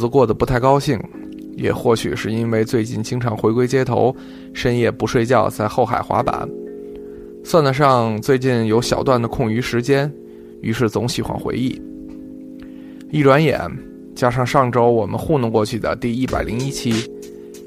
[0.00, 0.98] 子过得不太高兴，
[1.56, 4.14] 也或许是因为最近经常回归街头，
[4.54, 6.48] 深夜不睡觉在后海滑板，
[7.44, 10.10] 算得上最近有小段的空余时间，
[10.62, 11.78] 于是总喜欢回忆。
[13.10, 13.60] 一转眼，
[14.14, 16.94] 加上上周我们糊弄过去的第一百零一期，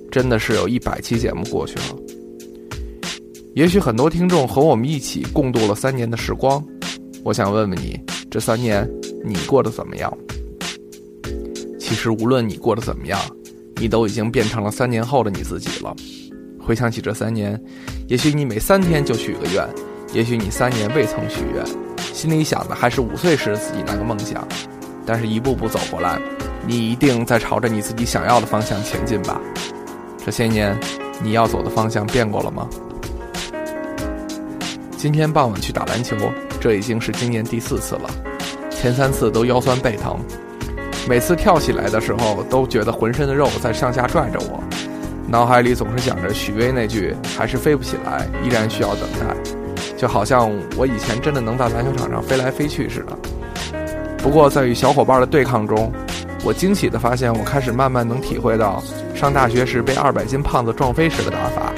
[0.10, 2.00] 真的是有一百期节目过去了。
[3.54, 6.66] 也许很多听众和我们一起共度了三年的时光，
[7.24, 8.00] 我想问问你，
[8.32, 8.90] 这三年
[9.24, 10.12] 你过得怎么样？
[11.94, 13.20] 其实无论你过得怎么样，
[13.76, 15.96] 你都已经变成了三年后的你自己了。
[16.60, 17.62] 回想起这三年，
[18.08, 19.64] 也许你每三天就许个愿，
[20.12, 21.64] 也许你三年未曾许愿，
[22.12, 24.44] 心里想的还是五岁时自己那个梦想。
[25.06, 26.20] 但是一步步走过来，
[26.66, 29.40] 你一定在朝着你自己想要的方向前进吧。
[30.26, 30.76] 这些年，
[31.22, 32.68] 你要走的方向变过了吗？
[34.98, 36.18] 今天傍晚去打篮球，
[36.60, 38.10] 这已经是今年第四次了，
[38.72, 40.20] 前三次都腰酸背疼，
[41.08, 44.64] 每次跳起来的时候都觉得浑身的肉在上下拽着我，
[45.28, 49.36] 脑海里总是想着许巍那句“还是飞不起来，依然需要等待”，
[49.98, 53.18] 就好像我以前真的能在篮球场上飞来飞去似的。
[54.20, 55.92] 不过在与小伙伴的对抗中，
[56.42, 58.82] 我惊喜地发现，我开始慢慢能体会到
[59.14, 61.74] 上大学时被二百斤胖子撞飞时的打法。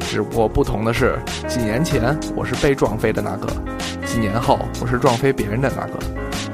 [0.00, 3.46] 只不过不同的是，几年前我是被撞飞的那个，
[4.06, 5.98] 几年后我是撞飞别人的那个。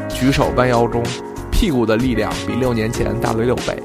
[0.09, 1.03] 举手弯腰中，
[1.61, 3.79] 屁股的力量比六年前大了六倍。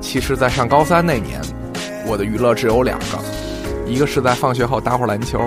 [0.00, 1.42] 其实，在上高三那年，
[2.06, 3.18] 我的娱乐只有两个，
[3.86, 5.38] 一个是在放学后打会儿篮球，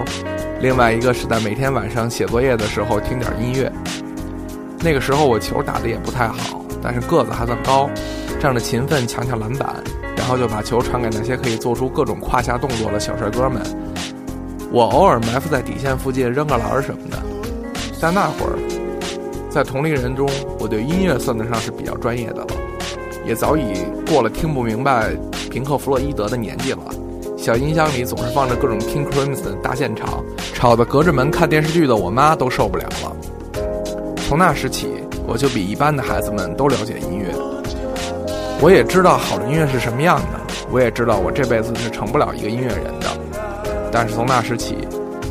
[0.62, 3.72] 另外一个是在每天晚上写作业的时候听点音乐。
[4.82, 7.90] 那个时候我球打得也不太好，但是个子还算高，
[8.40, 9.74] 仗着勤奋抢抢篮板。
[10.16, 13.60] 然后就把球传给那些可以做出各种胯下动作的小帅哥们。
[14.72, 17.18] 我偶尔埋伏在底线附近扔个篮儿什么的。
[18.00, 18.54] 在那会儿，
[19.56, 20.30] 在同龄人中，
[20.60, 22.48] 我对音乐算得上是比较专业的了，
[23.26, 25.16] 也早已过了听不明白
[25.50, 26.80] 平克·弗洛伊德的年纪了。
[27.38, 30.22] 小音箱里总是放着各种 King Crimson 大现场，
[30.54, 33.16] 吵得隔着门看电视剧的我妈都受不了了。
[34.28, 34.90] 从那时起，
[35.26, 37.34] 我就比一般的孩子们都了解音乐。
[38.60, 43.08] 我也知道好的音乐是什么样的，我也知道我这辈子是成不了一个音乐人的。
[43.90, 44.80] 但是从那时起，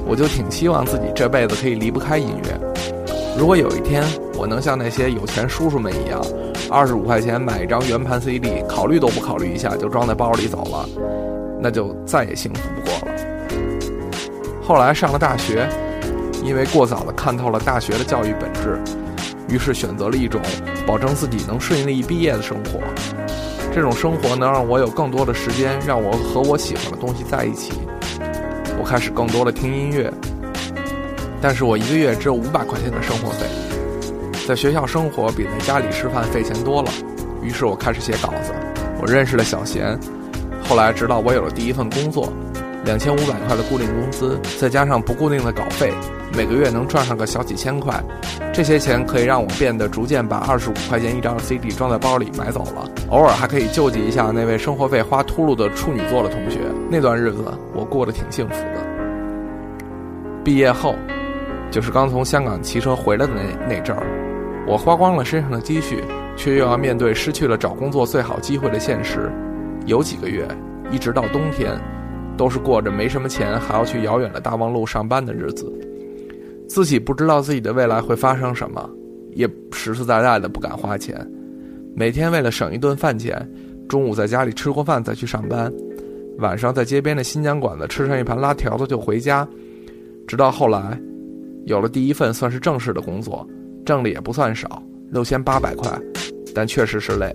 [0.07, 2.64] 我就挺希望自己这辈子可以离不开音乐。
[3.37, 4.05] 如果有一天
[4.37, 6.25] 我能像那些有钱叔叔们一样，
[6.71, 10.89] 二十五块钱买一张圆盘 CD，考虑都不考虑一下就装在包里走了，
[11.61, 13.15] 那就再也幸福不过了。
[14.63, 15.69] 后来上了大学，
[16.45, 18.79] 因为过早的看透了大学的教育本质，
[19.49, 20.41] 于是选择了一种
[20.87, 22.81] 保证自己能顺利毕业的生活。
[23.75, 27.73] 这种生活能让我有更多的时间，让我和我喜欢的东西在一起。
[28.79, 30.13] 我开始更多的听音乐，
[31.45, 33.45] 但是我一个月只有五百块钱的生活费，
[34.49, 36.91] 在学校生活比在家里吃饭费钱多了。
[37.43, 38.55] 于是我开始写稿子，
[38.99, 39.95] 我认识了小贤，
[40.67, 42.33] 后来直到我有了第一份工作，
[42.87, 45.93] 两千五百块的固定工资，再加上不固定的稿费，
[46.35, 48.03] 每个月能赚上个小几千块。
[48.55, 56.61] 这些钱可以让我变得逐渐把二十五块钱一张的 CD 装在包里买走了，偶尔还可以救济一下那位生活费花秃噜的处女座的同学。
[56.89, 58.83] 那段日子我过得挺幸福的。
[60.43, 60.95] 毕业后，
[61.71, 64.07] 就是刚从香港骑车回来的那那阵儿，
[64.67, 66.03] 我花光了身上的积蓄，
[66.37, 69.31] 却又要面对失去了找工作最好机会的现实。
[69.87, 70.47] 有几个月，
[70.91, 71.77] 一直到冬天，
[72.37, 75.71] 都是过着没什么钱还要去遥远的大望路上班的日子。
[76.69, 78.89] 自己不知道自己的未来会发生什么，
[79.33, 81.15] 也实实在在的不敢花钱。
[81.95, 83.47] 每天为了省一顿饭钱，
[83.89, 85.71] 中午在家里吃过饭再去上班，
[86.39, 89.47] 晚上在街边的新疆馆子吃上一盘拉条子就回家。
[90.27, 90.99] 直到后来，
[91.67, 93.47] 有了第一份算是正式的工作，
[93.85, 95.91] 挣的也不算少，六千八百块，
[96.55, 97.35] 但确实是累。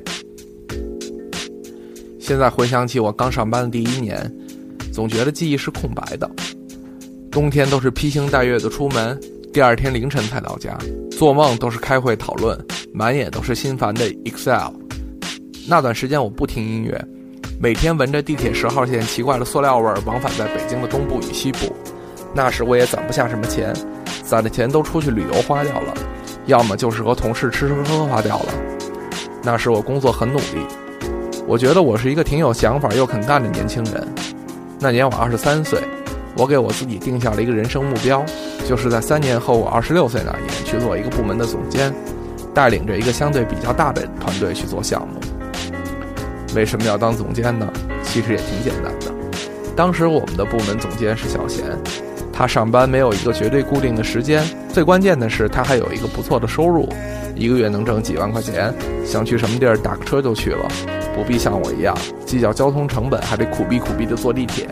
[2.19, 4.31] 现在回想起我刚上班的第一年，
[4.91, 6.29] 总觉得记忆是空白的。
[7.31, 9.19] 冬天都是披星戴月的出门，
[9.51, 10.77] 第二天凌晨才到家。
[11.11, 12.57] 做梦都是开会讨论，
[12.93, 14.71] 满眼都是心烦的 Excel。
[15.67, 17.03] 那段时间我不听音乐，
[17.59, 21.75] 每天闻着地铁十号线奇怪的塑料味儿，往返在北京的东部与西部。
[22.33, 23.73] 那时我也攒不下什么钱，
[24.29, 25.93] 攒的钱都出去旅游花掉了，
[26.45, 28.53] 要么就是和同事吃吃喝喝花掉了。
[29.41, 30.65] 那时我工作很努力，
[31.47, 34.07] 我觉得我是一个挺有想法又肯干的年轻人。
[34.79, 35.81] 那年我二十三岁。
[36.37, 38.23] 我给我自己定下了一个人生目标，
[38.65, 41.93] 就是在三年后我二十六岁那年去做一个部门的总监，
[42.53, 45.19] 带领着一个相对比较大的团队去做项目。
[46.55, 47.67] 为什么要当总监呢？
[48.03, 49.11] 其实也挺简单的。
[49.75, 51.65] 当时我们的部门总监是小贤，
[52.39, 56.87] 他上班没有一个绝对固定的时间，最关键的是他还有一个不错的收入，
[57.35, 58.73] 一个月能挣几万块钱，
[59.05, 60.65] 想去什么地儿打个车就去了，
[61.13, 61.93] 不必像我一样
[62.25, 64.69] 计较交通成本，还得苦逼苦逼的坐地铁。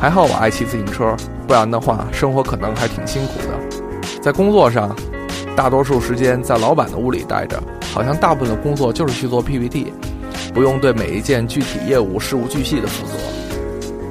[0.00, 1.14] 还好我爱骑自行车，
[1.46, 4.18] 不然的话生活可能还挺辛苦的。
[4.22, 4.96] 在工作上，
[5.54, 7.62] 大多数时间在老板的屋里待着，
[7.92, 9.92] 好像大部分的工作就是去做 PPT，
[10.54, 13.12] 不用对每一件具体业务事无巨细的负责。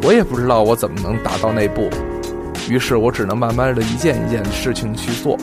[0.04, 1.90] 我也不知道我怎么能达到那步，
[2.70, 5.38] 于是我只能慢慢的一件一件事情去做。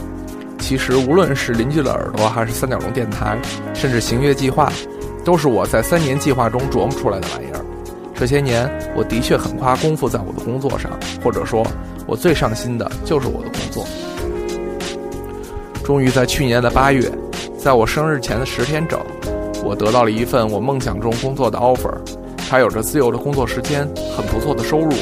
[0.58, 3.38] 其实无论是邻居的耳朵，还是三角龙电台，
[3.74, 4.72] 甚至行月计划，
[5.24, 7.60] 都是我在三年计划中琢磨出来的玩意儿。
[8.14, 10.90] 这些年，我的确很花功夫在我的工作上，
[11.22, 11.66] 或者说，
[12.06, 13.84] 我最上心的就是我的工作。
[15.82, 17.10] 终于在去年的八月，
[17.58, 18.98] 在我生日前的十天整，
[19.62, 21.92] 我得到了一份我梦想中工作的 offer。
[22.48, 24.92] 它有着自由的工作时间，很不错的收入，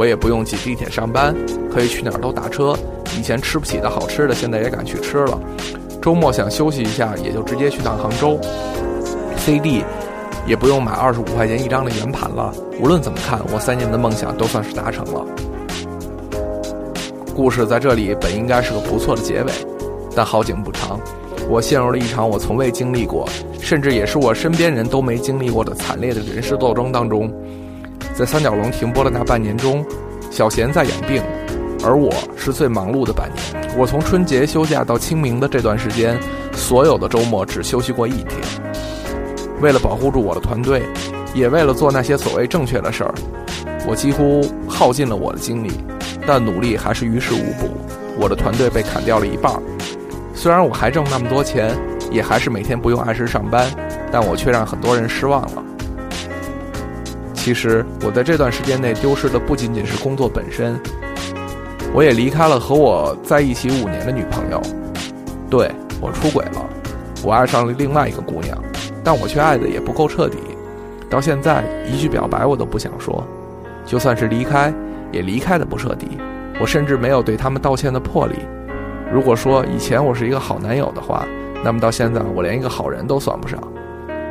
[0.00, 1.36] 我也不用挤地铁上班，
[1.70, 2.74] 可以去哪儿都打车。
[3.18, 5.38] 以前吃不起的好吃的，现在也敢去吃了。
[6.00, 8.40] 周末想休息一下，也就直接去趟杭州。
[9.36, 9.84] CD
[10.46, 12.50] 也不用买二十五块钱一张的圆盘了。
[12.80, 15.22] 无论怎么看，我三年的梦想都算是达成了。
[17.36, 19.52] 故事在这里本应该是个不错的结尾，
[20.16, 20.98] 但好景不长，
[21.46, 23.28] 我陷入了一场我从未经历过，
[23.60, 27.30] 甚至也是我身边人都没经历过的惨烈的人事斗争当中。
[28.14, 29.84] 在三角龙停播的那半年中，
[30.30, 31.22] 小贤在养病，
[31.82, 33.70] 而我是最忙碌的半年。
[33.78, 36.18] 我从春节休假到清明的这段时间，
[36.52, 38.36] 所有的周末只休息过一天。
[39.60, 40.82] 为了保护住我的团队，
[41.34, 43.14] 也为了做那些所谓正确的事儿，
[43.86, 45.70] 我几乎耗尽了我的精力，
[46.26, 47.70] 但努力还是于事无补。
[48.18, 49.62] 我的团队被砍掉了一半儿，
[50.34, 51.74] 虽然我还挣那么多钱，
[52.10, 53.66] 也还是每天不用按时上班，
[54.12, 55.62] 但我却让很多人失望了。
[57.40, 60.78] 其实我在这段时间内丢失的不仅仅是工作本身，
[61.94, 64.60] 我也离开了和我在一起五年的女朋友。
[65.48, 65.72] 对
[66.02, 66.66] 我出轨了，
[67.24, 68.56] 我爱上了另外一个姑娘。
[69.02, 70.36] 但我却爱的也不够彻底，
[71.08, 73.26] 到现在一句表白我都不想说，
[73.86, 74.70] 就算是离开，
[75.10, 76.18] 也离开的不彻底。
[76.60, 78.34] 我甚至没有对他们道歉的魄力。
[79.10, 81.26] 如果说以前我是一个好男友的话，
[81.64, 83.58] 那么到现在我连一个好人都算不上。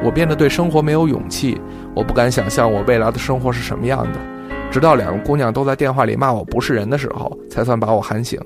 [0.03, 1.59] 我变得对生活没有勇气，
[1.95, 4.19] 我不敢想象我未来的生活是什么样的。
[4.71, 8.39] 直到两个姑娘都在电话里骂我不是人的时候，才算把我喊醒。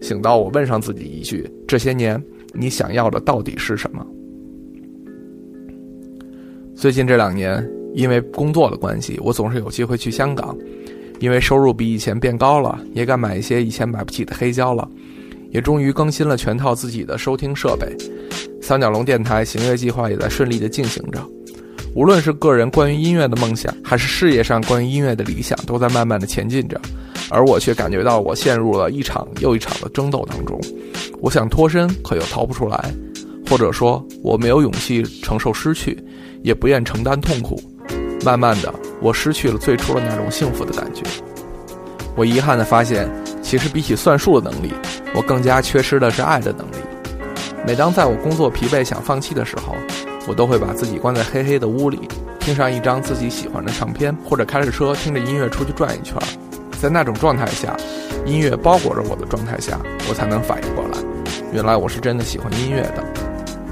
[0.00, 2.22] 醒到我问上自己一句：这些年
[2.52, 4.04] 你想要的到底是什么？
[6.74, 10.56] 最近这两年，因为工作的关系，我总是有机会去香港。
[11.18, 14.88] 因为收入比以前变高了，也敢买一些以前买不起的黑胶了，
[15.50, 17.94] 也终于更新了全套自己的收听设备。
[18.70, 21.20] 三角龙电台行乐计划也在顺利的进行着。
[21.92, 26.80] 无论是个人关于音乐的梦想，还是事业上关于音乐的理想，都在慢慢的前进着。
[27.30, 30.56] 而我却感觉到我陷入了一场又一场的争斗当中。
[31.20, 32.94] 我想脱身，可又逃不出来，
[33.48, 35.98] 或者说我没有勇气承受失去。
[36.44, 37.60] 也不愿承担痛苦，
[38.24, 41.02] 慢慢的，我失去了最初的那种幸福的感觉。
[42.14, 43.10] 我遗憾的发现，
[43.42, 44.72] 其实比起算术的能力，
[45.12, 46.76] 我更加缺失的是爱的能力。
[47.66, 49.76] 每当在我工作疲惫想放弃的时候，
[50.26, 52.08] 我都会把自己关在黑黑的屋里，
[52.38, 56.16] 听上一张自己喜欢的唱片，或者开着车听着音乐出去转一圈。
[56.80, 57.76] 在那种状态下，
[58.24, 60.98] 音乐包裹着我的状态下，我才能反应过来，
[61.52, 63.04] 原来我是真的喜欢音乐的。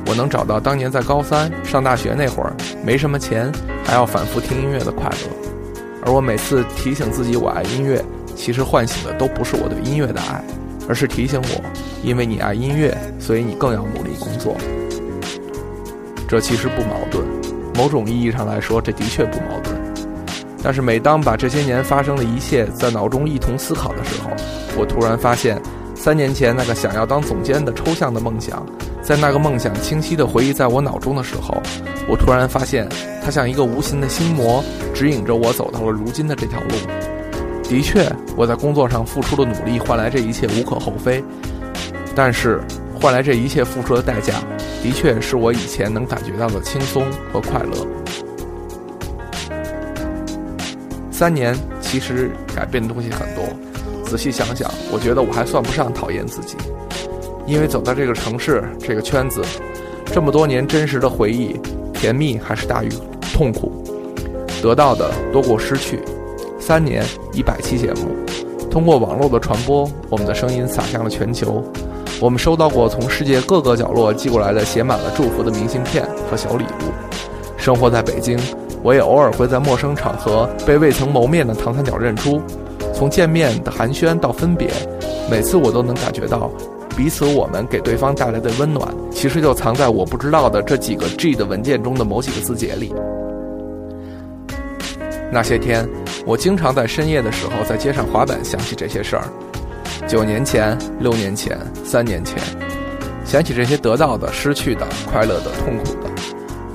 [0.06, 2.52] 我能找到当年在高三上大学那会儿，
[2.84, 3.50] 没什么钱，
[3.84, 5.48] 还要反复听音乐的快乐。
[6.04, 8.04] 而我每次提醒自己我爱音乐，
[8.36, 10.44] 其实唤醒的都不是我对音乐的爱，
[10.88, 11.62] 而是提醒我，
[12.02, 14.56] 因为你爱音乐，所以你更要努力工作。
[16.26, 17.24] 这其实不矛盾，
[17.74, 19.76] 某种意义上来说，这的确不矛盾。
[20.62, 24.30] 但是每当把这些年发生的一切在脑中一同思考的时候，
[24.76, 25.60] 我突然发现，
[25.94, 28.66] 三年前那个想要当总监的抽象的梦想。
[29.00, 31.62] 在那个梦想清晰地回忆在我脑中的时候，
[32.08, 32.86] 我突然发现，
[33.24, 34.62] 它像一个无形的心魔，
[34.92, 36.68] 指引着我走到了如今的这条路。
[37.68, 41.22] 的确，我在工作上付出的努力换来这一切无可厚非，
[42.14, 42.60] 但是
[42.98, 44.34] 换来这一切付出的代价，
[44.82, 47.86] 的确是我以前能感觉到的轻松和快乐。
[51.10, 53.44] 三年其实改变的东西很多，
[54.04, 56.56] 仔细想想，我觉得我还算不上讨厌自己。
[57.46, 59.42] 因为走到这个城市、这个圈子，
[60.06, 61.60] 这么多年真实的回忆，
[61.92, 62.88] 甜蜜还是大于
[63.34, 63.84] 痛苦，
[64.62, 66.00] 得到的多过失去。
[66.68, 67.02] 三年
[67.32, 68.14] 一百期节目，
[68.70, 71.64] 通过网络的传播，我们的声音洒向了全球。
[72.20, 76.92] 我们收到过从世界各个角落寄过来的写满了祝福的明信片和小礼物。
[77.56, 78.38] 生活在北京，
[78.82, 82.38] 我也偶尔会在陌生场合被未曾谋面的唐三角认出。
[82.92, 84.68] 从见面的寒暄到分别，
[85.30, 86.50] 每次我都能感觉到，
[86.94, 92.92] 彼此我们给对方带来的温暖，其实就藏在我不知道的这几个 G 的文件中的某几个字节里。
[95.30, 95.86] 那些天，
[96.24, 99.24] 我经常在深夜的时候在街上滑板，想起这些事儿。
[100.06, 102.38] 九年前、六年前、三年前，
[103.26, 106.10] 想起这些得到的、失去的、快乐的、痛苦的，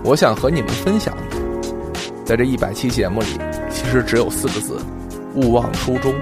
[0.04, 1.38] 我想和你们分享的。
[2.24, 3.40] 在这一百期节目里，
[3.72, 4.78] 其实只有四个字：
[5.36, 6.14] 勿忘初衷。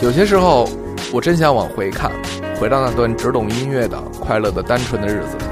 [0.00, 0.68] 有些时候，
[1.12, 2.12] 我真想往回看，
[2.60, 5.44] 回到那段只懂音乐的、快乐的、单纯的日子里。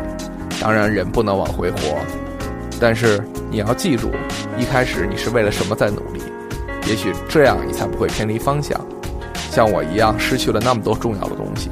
[0.61, 1.79] 当然，人不能往回活，
[2.81, 4.11] 但是你要记住，
[4.59, 6.21] 一开始你是为了什么在努力？
[6.89, 8.81] 也许这样你才不会偏离方向，
[9.51, 11.71] 像我一样失去了那么多重要的东西。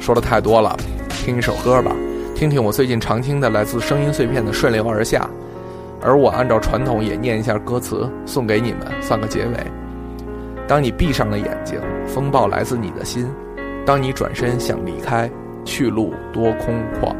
[0.00, 0.76] 说的太多了，
[1.08, 1.90] 听一首歌吧，
[2.34, 5.28] 听听我最近常听的来自声音碎片的《顺流而下》，
[6.04, 9.56] 而我按照传统也念一下歌词，送给你们，算个结尾。
[10.68, 13.24] 当你闭上了眼睛，风暴来自你的心；
[13.86, 15.30] 当你转身想离开，
[15.64, 17.14] 去路多空旷。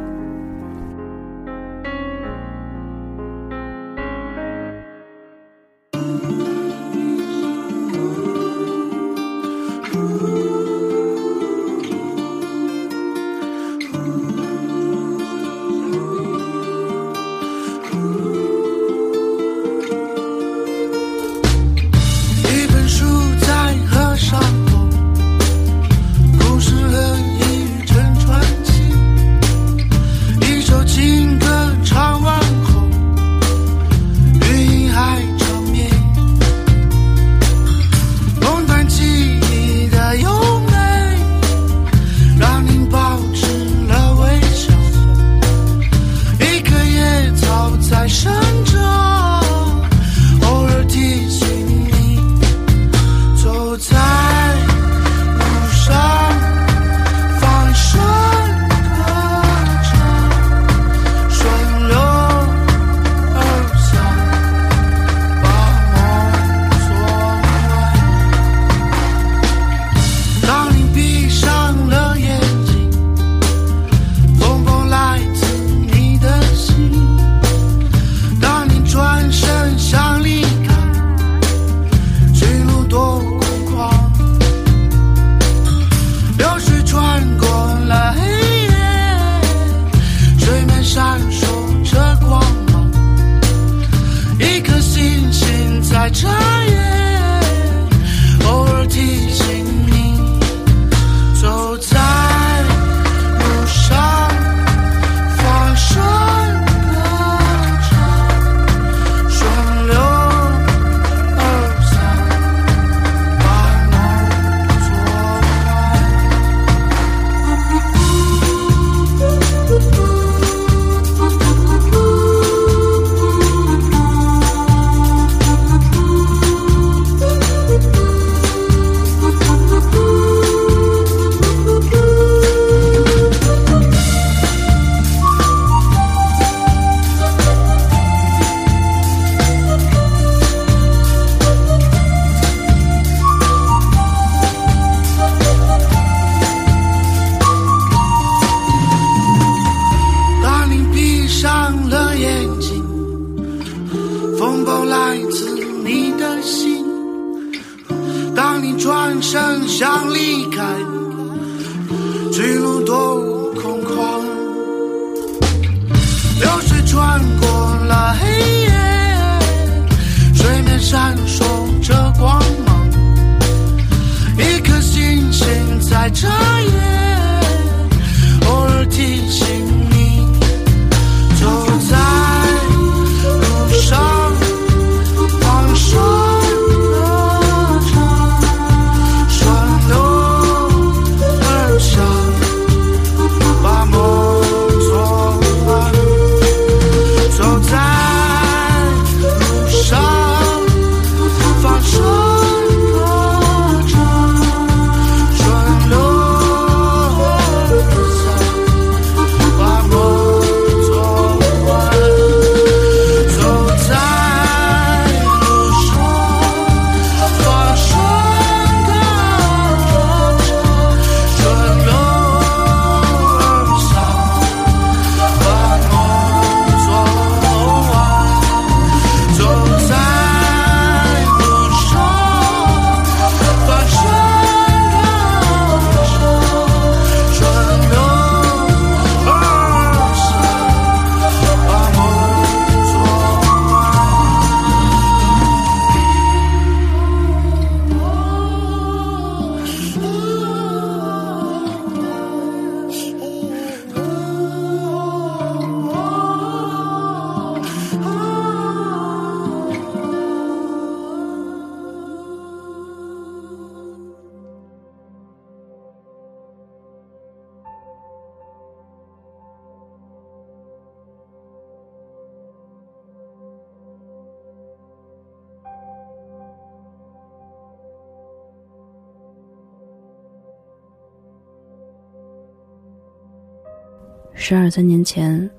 [284.48, 285.50] 十二三年前，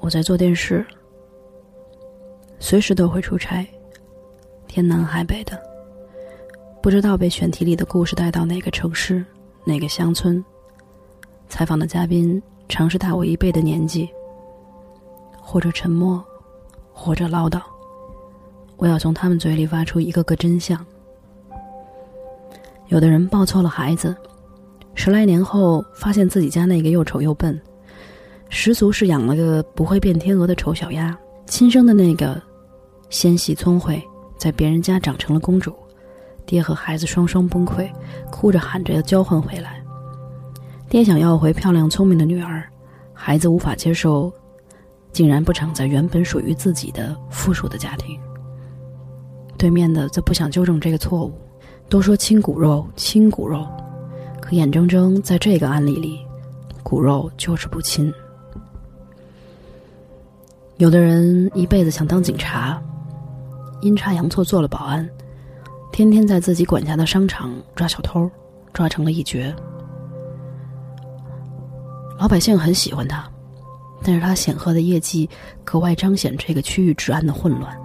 [0.00, 0.82] 我在做电视，
[2.58, 3.62] 随时都会出差，
[4.66, 5.62] 天南海北的，
[6.82, 9.22] 不知道被选题里的故事带到哪个城市、
[9.66, 10.42] 哪个乡村。
[11.50, 14.08] 采访的嘉宾常是大我一倍的年纪，
[15.38, 16.24] 或者沉默，
[16.90, 17.60] 或者唠叨。
[18.78, 20.82] 我要从他们嘴里挖出一个个真相。
[22.88, 24.16] 有的人抱错了孩子，
[24.94, 27.60] 十来年后发现自己家那个又丑又笨。
[28.54, 32.40] 十足是养了个不会变天鹅的丑小鸭，亲生的那个
[33.08, 34.00] 纤细聪慧，
[34.36, 35.74] 在别人家长成了公主，
[36.44, 37.90] 爹和孩子双双崩溃，
[38.30, 39.82] 哭着喊着要交换回来。
[40.90, 42.62] 爹想要回漂亮聪明的女儿，
[43.14, 44.30] 孩子无法接受，
[45.12, 48.20] 竟然不长在原本属于自己的附属的家庭。
[49.56, 51.32] 对面的则不想纠正这个错误，
[51.88, 53.66] 都说亲骨肉，亲骨肉，
[54.42, 56.20] 可眼睁睁在这个案例里，
[56.82, 58.12] 骨肉就是不亲。
[60.78, 62.82] 有的人一辈子想当警察，
[63.82, 65.08] 阴差阳错做了保安，
[65.92, 68.28] 天天在自己管辖的商场抓小偷，
[68.72, 69.54] 抓成了一绝。
[72.18, 73.30] 老百姓很喜欢他，
[74.02, 75.28] 但是他显赫的业绩
[75.62, 77.76] 格外彰显这个区域治安的混乱，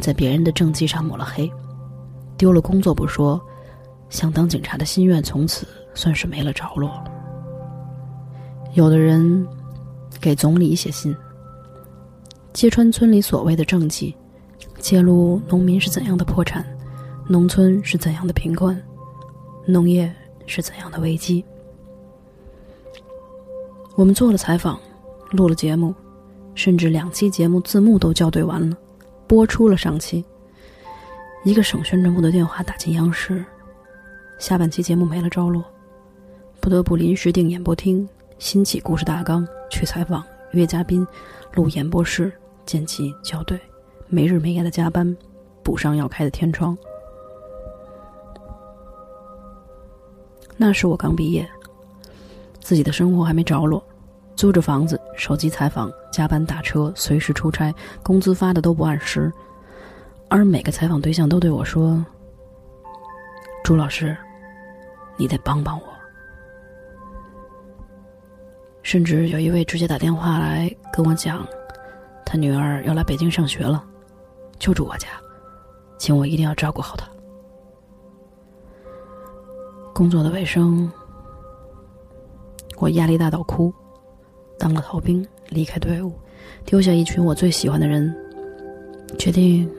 [0.00, 1.50] 在别人的政绩上抹了黑，
[2.38, 3.38] 丢了工作不说，
[4.08, 7.02] 想当警察的心愿从此算是没了着落。
[8.74, 9.46] 有的人
[10.20, 11.14] 给总理写信。
[12.56, 14.16] 揭穿村里所谓的政绩，
[14.78, 16.64] 揭露农民是怎样的破产，
[17.28, 18.82] 农村是怎样的贫困，
[19.66, 20.10] 农业
[20.46, 21.44] 是怎样的危机。
[23.94, 24.80] 我们做了采访，
[25.32, 25.94] 录了节目，
[26.54, 28.74] 甚至两期节目字幕都校对完了，
[29.26, 30.24] 播出了上期。
[31.44, 33.44] 一个省宣传部的电话打进央视，
[34.38, 35.62] 下半期节目没了着落，
[36.58, 41.06] 不得不临时定演播厅，新起故事大纲，去采访，约嘉宾，
[41.52, 42.32] 录演播室。
[42.66, 43.58] 剪辑校对，
[44.08, 45.16] 没日没夜的加班，
[45.62, 46.76] 补上要开的天窗。
[50.56, 51.48] 那时我刚毕业，
[52.60, 53.82] 自己的生活还没着落，
[54.34, 59.32] 租着房子，手机采访，加班打车，随时出差，工资发的都不按时。
[60.28, 62.04] 而每个采访对象都对我说
[63.62, 64.16] ：“朱老师，
[65.16, 65.84] 你得帮帮我。”
[68.82, 71.46] 甚至有一位直接打电话来跟我讲。
[72.26, 73.84] 他女儿要来北京上学了，
[74.58, 75.08] 就住我家，
[75.96, 77.08] 请我一定要照顾好她。
[79.94, 80.90] 工作的尾声，
[82.78, 83.72] 我压力大到哭，
[84.58, 86.12] 当了逃兵，离开队伍，
[86.64, 88.12] 丢下一群我最喜欢的人，
[89.16, 89.70] 决定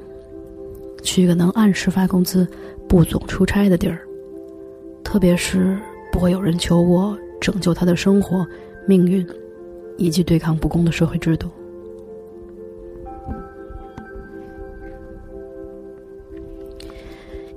[1.04, 2.48] 去一个能按时发工资、
[2.88, 4.00] 不总出差的地儿，
[5.04, 5.78] 特别是
[6.14, 8.48] 不会有人求我拯救他的生活、
[8.88, 9.28] 命运，
[9.98, 11.50] 以及对抗不公的社会制度。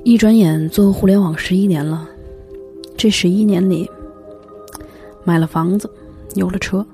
[0.02, 2.08] 一转眼做互联网十一年了，
[2.96, 3.88] 这十一年里，
[5.24, 5.88] 买了房子，
[6.34, 6.84] 有了车，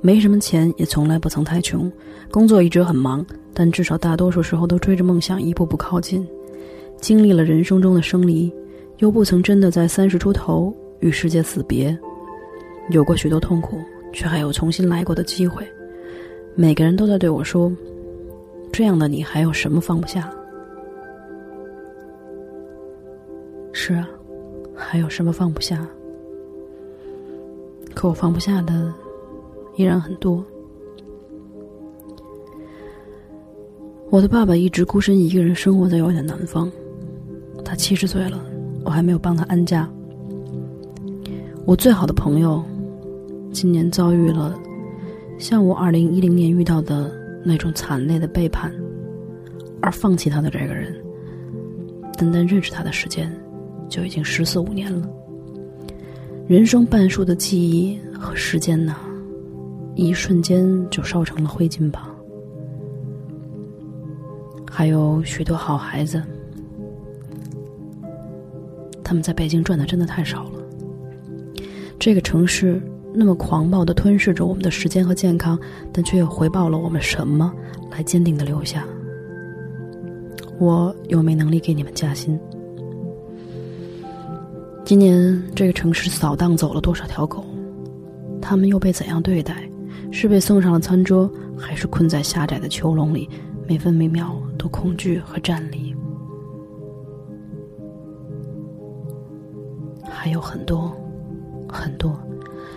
[0.00, 1.90] 没什么钱，也从来不曾太穷。
[2.30, 6.24] 工作一直很忙，但至少大多数时候都追着梦想一步步靠近。
[7.00, 8.52] 经历了人生中的生离，
[8.98, 11.96] 又不曾真的在三十出头与世界死别。
[12.88, 13.78] 有过许多痛苦，
[14.12, 15.66] 却还有重新来过的机会。
[16.54, 17.70] 每个人都在对我说
[18.72, 20.32] ：“这样的你还有什么放不下？”
[23.76, 24.08] 是啊，
[24.74, 25.84] 还有什么放不下？
[27.92, 28.94] 可我放不下的
[29.76, 30.42] 依然很多。
[34.10, 36.70] 我的爸爸一直孤身一个人生活在遥远的南方，
[37.64, 38.40] 他七十岁了，
[38.84, 39.90] 我还没有帮他安家。
[41.66, 42.62] 我最好的朋友
[43.50, 44.56] 今年遭遇了
[45.36, 47.12] 像我二零一零年遇到的
[47.44, 48.72] 那种惨烈的背叛，
[49.82, 50.94] 而放弃他的这个人，
[52.16, 53.30] 单单认识他的时间。
[53.88, 55.08] 就已经十四五年了，
[56.46, 58.96] 人生半数的记忆和时间呢，
[59.94, 62.10] 一瞬间就烧成了灰烬吧。
[64.70, 66.20] 还有许多好孩子，
[69.04, 70.50] 他们在北京赚的真的太少了。
[71.98, 72.82] 这个城市
[73.14, 75.56] 那么狂暴的吞噬着我们的时间和健康，
[75.92, 77.54] 但却又回报了我们什么
[77.90, 78.84] 来坚定的留下？
[80.58, 82.38] 我又没能力给你们加薪。
[84.84, 87.42] 今年这个城市扫荡走了多少条狗？
[88.40, 89.66] 他们又被怎样对待？
[90.10, 93.28] 是被送上了餐桌，还是困在狭窄的囚笼里，
[93.66, 95.96] 每分每秒都恐惧和站立？
[100.04, 100.94] 还有很多，
[101.66, 102.14] 很多，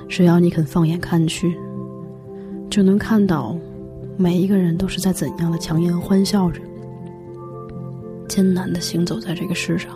[0.07, 1.57] 只要你肯放眼看去，
[2.69, 3.57] 就能看到，
[4.15, 6.61] 每一个人都是在怎样的强颜欢笑着，
[8.29, 9.91] 艰难的行走在这个世上，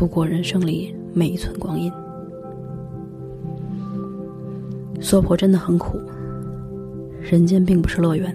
[0.00, 1.92] 度过人生里每一寸光阴。
[4.98, 6.00] 娑婆真的很苦，
[7.20, 8.34] 人间并不是乐园，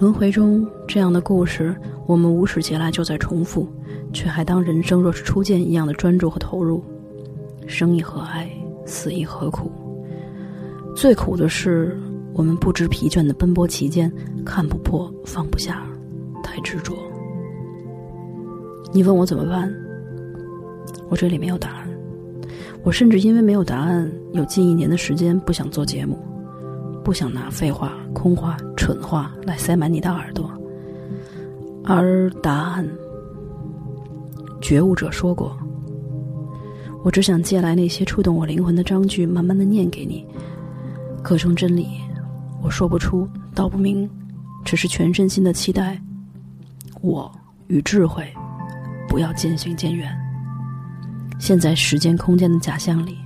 [0.00, 1.72] 轮回中这样的故事，
[2.04, 3.68] 我们无始劫来就在重复，
[4.12, 6.82] 却还当人生若是初见一样的专注和投入。
[7.68, 8.50] 生亦何哀，
[8.84, 9.70] 死亦何苦？
[10.96, 11.96] 最苦的是，
[12.32, 14.12] 我们不知疲倦的奔波其间，
[14.44, 15.86] 看不破，放不下，
[16.42, 16.92] 太执着。
[18.92, 19.72] 你问我怎么办？
[21.08, 21.88] 我这里没有答案。
[22.82, 26.18] 我甚至因为没有答案，有近一年的时间不想做节目，
[27.02, 30.48] 不想拿废话、空话、蠢话来塞满你的耳朵。
[31.84, 32.88] 而答案，
[34.60, 35.56] 觉悟者说过。
[37.04, 40.26] 我只想借来那些触动我灵魂的章句，慢慢的念给你。
[41.22, 41.86] 各种真理，
[42.62, 44.08] 我说不出，道不明，
[44.64, 46.00] 只是全身心的期待。
[47.00, 47.30] 我
[47.68, 48.24] 与智慧，
[49.08, 50.25] 不要渐行渐远。
[51.38, 53.18] 现在时间空间的假象里，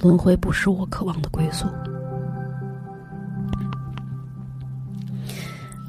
[0.00, 1.66] 轮回不是我渴望的归宿。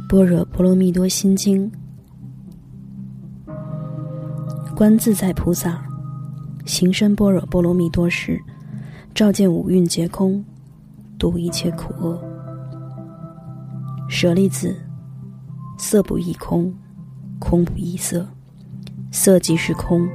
[0.09, 1.71] 般若波罗蜜多心经，
[4.75, 5.81] 观自在菩萨。
[6.65, 8.39] 行深般若波罗蜜多时，
[9.13, 10.43] 照见五蕴皆空，
[11.17, 12.19] 度一切苦厄。
[14.07, 14.75] 舍利子，
[15.77, 16.73] 色不异空，
[17.39, 18.27] 空不异色，
[19.11, 20.07] 色即是空，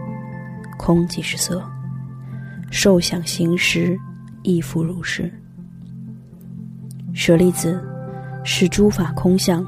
[0.79, 1.63] 空即是色。
[2.71, 3.99] 受想行识，
[4.43, 5.33] 亦复如是。
[7.13, 7.81] 舍利子，
[8.43, 9.65] 是诸法空相，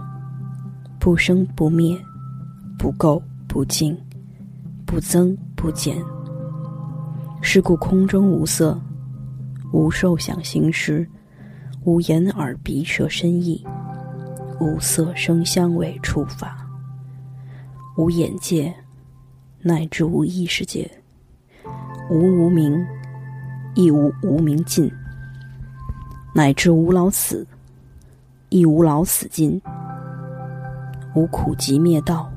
[0.98, 1.96] 不生不灭，
[2.76, 3.96] 不垢不净，
[4.84, 5.96] 不增不减。
[7.40, 8.76] 是故空中无色，
[9.72, 11.08] 无受想行识，
[11.84, 13.64] 无眼耳鼻舌身意，
[14.60, 16.56] 无色声香味触法，
[17.96, 18.74] 无眼界，
[19.66, 20.88] 乃至无意识界，
[22.08, 22.86] 无无明，
[23.74, 24.88] 亦无无明尽，
[26.32, 27.44] 乃至无老死，
[28.48, 29.60] 亦无老死尽，
[31.16, 32.30] 无苦集灭道，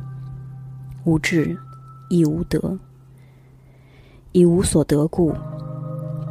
[1.03, 1.55] 无智，
[2.09, 2.59] 亦无得。
[4.31, 5.31] 以无所得故，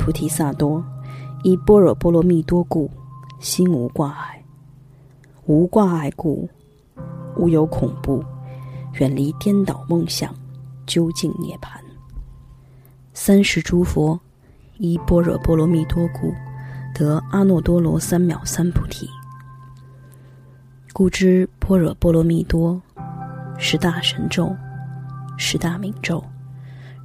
[0.01, 0.83] 菩提萨埵；
[1.45, 2.91] 以般若波罗蜜多故，
[3.39, 4.43] 心无挂碍。
[5.47, 6.49] 无挂碍故，
[7.37, 8.21] 无有恐怖，
[8.95, 10.35] 远离颠倒梦想，
[10.89, 11.79] 究竟涅槃。
[13.15, 14.19] 三世诸佛
[14.79, 16.35] 依般若波罗蜜多故，
[16.93, 19.09] 得阿耨多罗三藐三菩提。
[20.93, 22.83] 故知般若波罗蜜多
[23.57, 24.53] 是大神咒，
[25.37, 26.25] 是大明咒。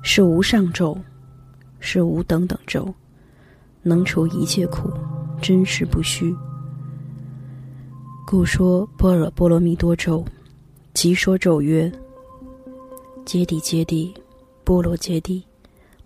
[0.05, 0.97] 是无上咒，
[1.79, 2.93] 是无等等咒，
[3.81, 4.91] 能除一切苦，
[5.41, 6.35] 真实不虚。
[8.27, 10.25] 故说般若波罗蜜多咒，
[10.93, 11.89] 即说咒曰：
[13.25, 14.13] 揭谛揭谛，
[14.63, 15.41] 波罗揭谛，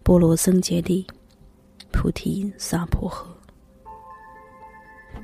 [0.04, 1.06] 波罗僧揭谛，
[1.92, 3.26] 菩提萨婆诃。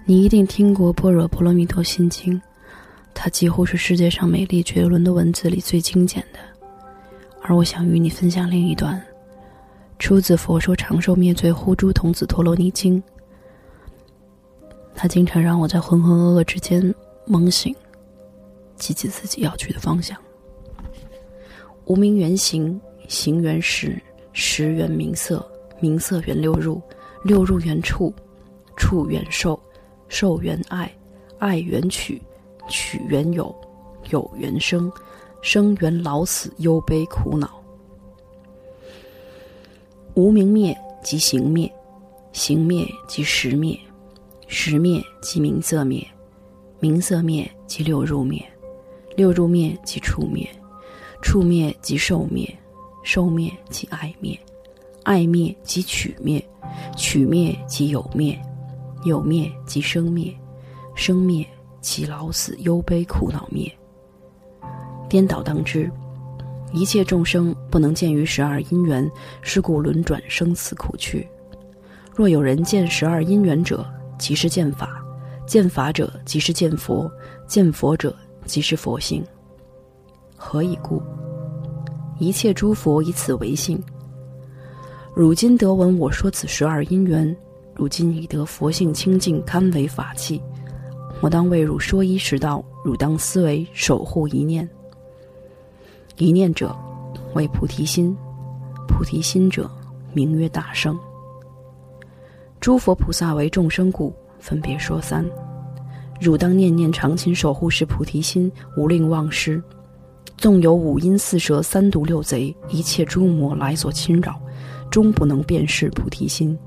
[0.05, 2.33] 你一定听过《般若波罗蜜多心经》，
[3.13, 6.39] 它几乎是世界上美丽绝伦的文字里最精简的。
[7.41, 9.01] 而我想与你分享另一段，
[9.99, 13.01] 出自《佛说长寿灭罪护诸童子陀罗尼经》。
[14.95, 16.93] 他经常让我在浑浑噩噩之间
[17.25, 17.75] 猛醒，
[18.75, 20.17] 记起自己要去的方向。
[21.85, 24.01] 无名原形，形原识，
[24.31, 25.45] 识原名色，
[25.79, 26.81] 名色原六入，
[27.23, 28.13] 六入原处，
[28.77, 29.59] 处原受，
[30.07, 30.91] 受原爱，
[31.39, 32.21] 爱原取，
[32.69, 33.53] 取原有，
[34.09, 34.91] 有原生。
[35.41, 37.61] 生缘老死忧悲苦恼，
[40.13, 40.73] 无明灭
[41.03, 41.69] 即行灭，
[42.31, 43.77] 行灭即识灭，
[44.47, 46.01] 识灭即名色灭，
[46.79, 48.41] 名色灭即六入灭，
[49.17, 50.49] 六入灭即处灭，
[51.23, 52.53] 处灭即受灭，
[53.01, 54.37] 受灭即爱灭，
[55.03, 56.43] 爱灭即取灭，
[56.97, 58.37] 取灭即有灭，
[59.05, 60.35] 有灭即生灭，
[60.95, 61.47] 生灭
[61.79, 63.71] 即老死忧悲苦恼灭。
[65.09, 65.89] 颠倒当知，
[66.73, 69.09] 一切众生不能见于十二因缘，
[69.41, 71.25] 是故轮转生死苦趣。
[72.13, 73.83] 若有人见十二因缘者，
[74.19, 74.87] 即是见法；
[75.47, 77.09] 见法者，即是见佛；
[77.47, 78.13] 见佛者，
[78.45, 79.23] 即是佛性。
[80.45, 81.01] 何以故？
[82.19, 83.81] 一切诸佛以此为性。
[85.15, 87.35] 汝今得闻我说此十二因缘，
[87.73, 90.39] 汝今已得佛性清净，堪为法器。
[91.21, 94.69] 我当为汝说一实道，汝当思维守护一念。
[96.17, 96.75] 一念者，
[97.33, 98.13] 为菩提心；
[98.85, 99.71] 菩提心者，
[100.11, 100.99] 名曰大圣。
[102.59, 105.25] 诸佛菩萨为众生故，分别说三。
[106.19, 109.63] 汝当念念常勤守护是菩提心，无令忘失。
[110.43, 114.37] 纵有五阴四蛇三毒六贼，一切诸魔来所侵扰，
[114.91, 116.59] 终不能辨识菩提心。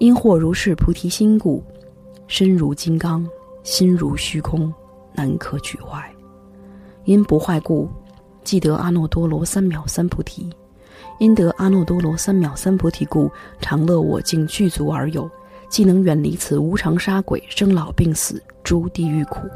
[0.00, 1.64] 因或如是菩提心故，
[2.26, 3.26] 身如金刚，
[3.62, 4.70] 心如虚空，
[5.14, 6.14] 难可取坏。
[7.06, 7.88] 因不坏故，
[8.42, 10.50] 即得阿耨多罗三藐三菩提。
[11.18, 13.30] 因得阿耨多罗三藐三菩提故，
[13.62, 15.26] 常乐我净具足而有，
[15.70, 19.48] 既能远离此无常杀鬼、生老病死诸地狱苦。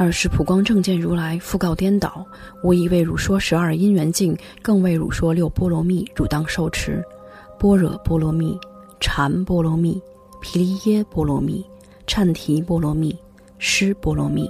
[0.00, 2.24] 二是普光正见如来复告颠倒，
[2.62, 7.02] 无以为汝说十二因缘境，更为汝说六波罗蜜，汝当受持。
[7.58, 8.56] 般若波罗蜜、
[9.00, 10.00] 禅波罗蜜、
[10.40, 11.66] 毗梨耶波罗蜜、
[12.06, 13.18] 忏提波罗蜜、
[13.58, 14.48] 施波罗蜜、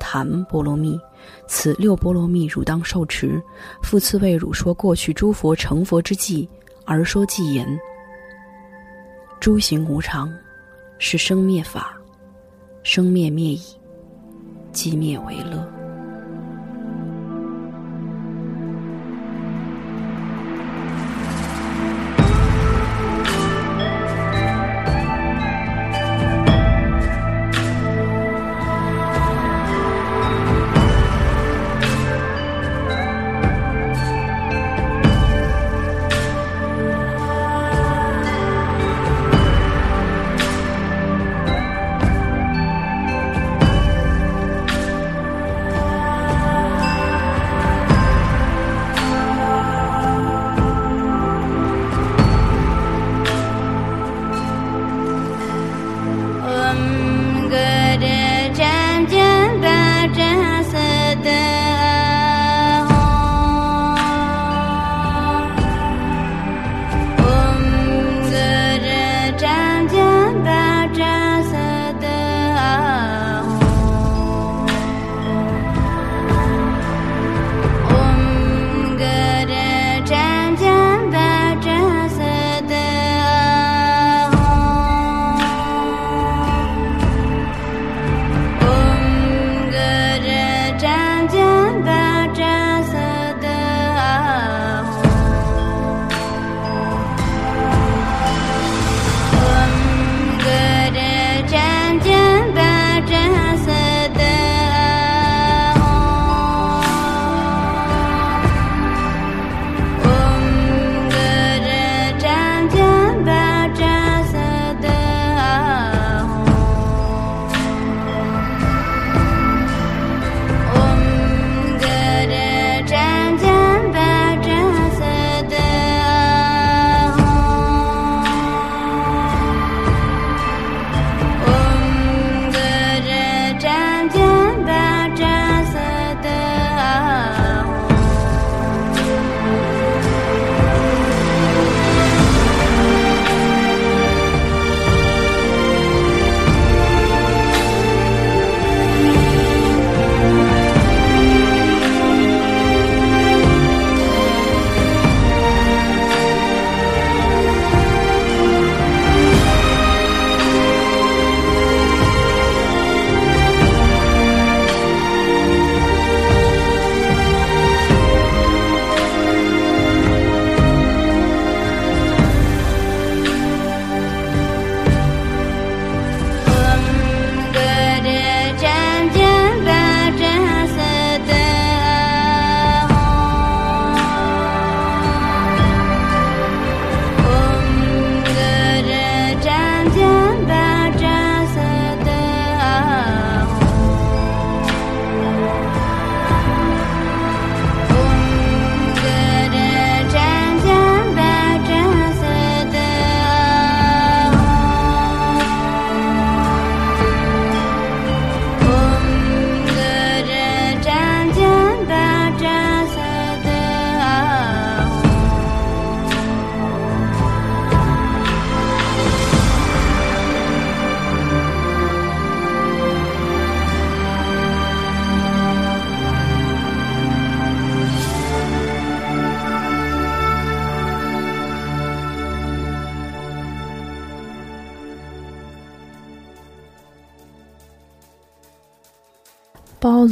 [0.00, 0.98] 檀波罗蜜。
[1.46, 3.38] 此六波罗蜜，汝当受持。
[3.82, 6.48] 复次为汝说过去诸佛成佛之际，
[6.86, 7.68] 而说偈言：
[9.40, 10.32] 诸行无常，
[10.98, 11.94] 是生灭法，
[12.82, 13.60] 生灭灭已，
[14.76, 15.75] 寂灭为乐。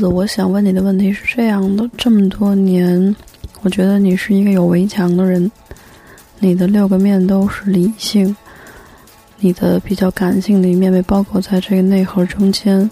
[0.09, 3.15] 我想问你的问题是这样的：这么多年，
[3.63, 5.51] 我觉得你是一个有围墙的人，
[6.39, 8.37] 你的六个面都是理性，
[9.39, 12.91] 你的比较感性的一面被包裹在这个内核中间，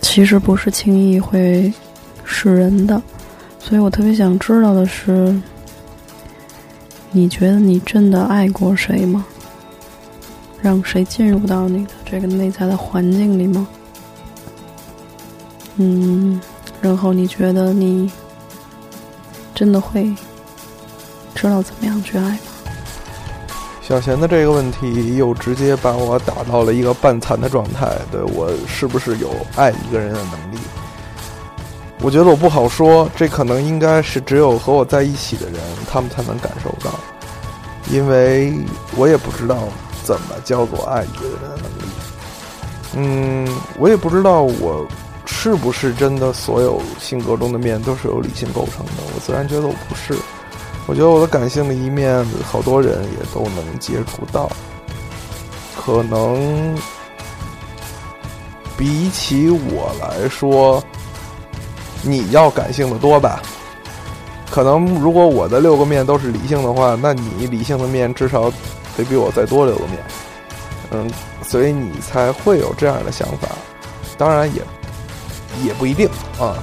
[0.00, 1.72] 其实不是轻易会
[2.24, 3.00] 示人的。
[3.58, 5.34] 所以我特别想知道的是，
[7.10, 9.24] 你觉得你真的爱过谁吗？
[10.60, 13.68] 让谁进入到你的这个内在的环境里吗？
[15.76, 16.40] 嗯，
[16.80, 18.10] 然后你觉得你
[19.54, 20.14] 真的会
[21.34, 22.38] 知道怎么样去爱吗？
[23.82, 30.58] 小贤的这个问题又直接把我打到了一个半残的状态，对我是不是有爱一个人的能力？
[32.00, 35.60] 我觉得我不好说，这可能应该是只有和我在一起的人，
[35.90, 36.98] 他们才能感受到，
[37.90, 38.54] 因为
[38.96, 39.68] 我也不知道
[40.02, 41.84] 怎么叫做爱一个人的能力。
[42.96, 44.86] 嗯，我也不知道我
[45.26, 49.02] 是不是真的所有性格中的面都是由理性构成的。
[49.14, 50.14] 我自然觉得我不是，
[50.86, 54.50] 我觉得我的感性的一面，好多人也都能接触到，
[55.76, 56.76] 可能
[58.76, 60.82] 比起我来说。
[62.06, 63.40] 你要感性的多吧？
[64.50, 68.52] 可能如果我的六个面都是理性的话，那你理性的面至少
[68.94, 69.98] 得比我再多六个面。
[70.90, 71.10] 嗯，
[71.42, 73.48] 所以你才会有这样的想法。
[74.18, 74.60] 当然也
[75.62, 76.08] 也不一定
[76.38, 76.56] 啊。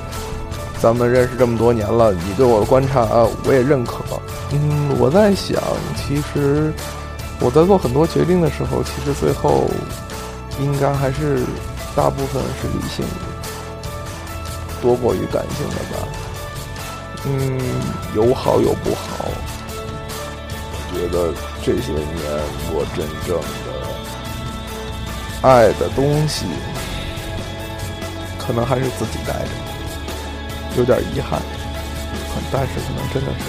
[0.82, 3.06] 咱们认识这么多年了，你对我的观察
[3.46, 4.04] 我也认可。
[4.52, 5.62] 嗯，我在想，
[5.96, 6.74] 其实
[7.40, 9.70] 我在做很多决定的时候，其实最后
[10.60, 11.44] 应该还是
[11.96, 13.12] 大部分是理性的。
[14.82, 16.08] 多过于感性的吧，
[17.28, 17.62] 嗯，
[18.16, 19.28] 有好有不好。
[20.74, 21.32] 我觉得
[21.64, 22.04] 这些年
[22.74, 23.70] 我真正的
[25.48, 26.48] 爱的东西，
[28.46, 29.50] 可能还是自己带着，
[30.78, 31.42] 有点遗憾。
[32.52, 33.46] 但是可能真的是，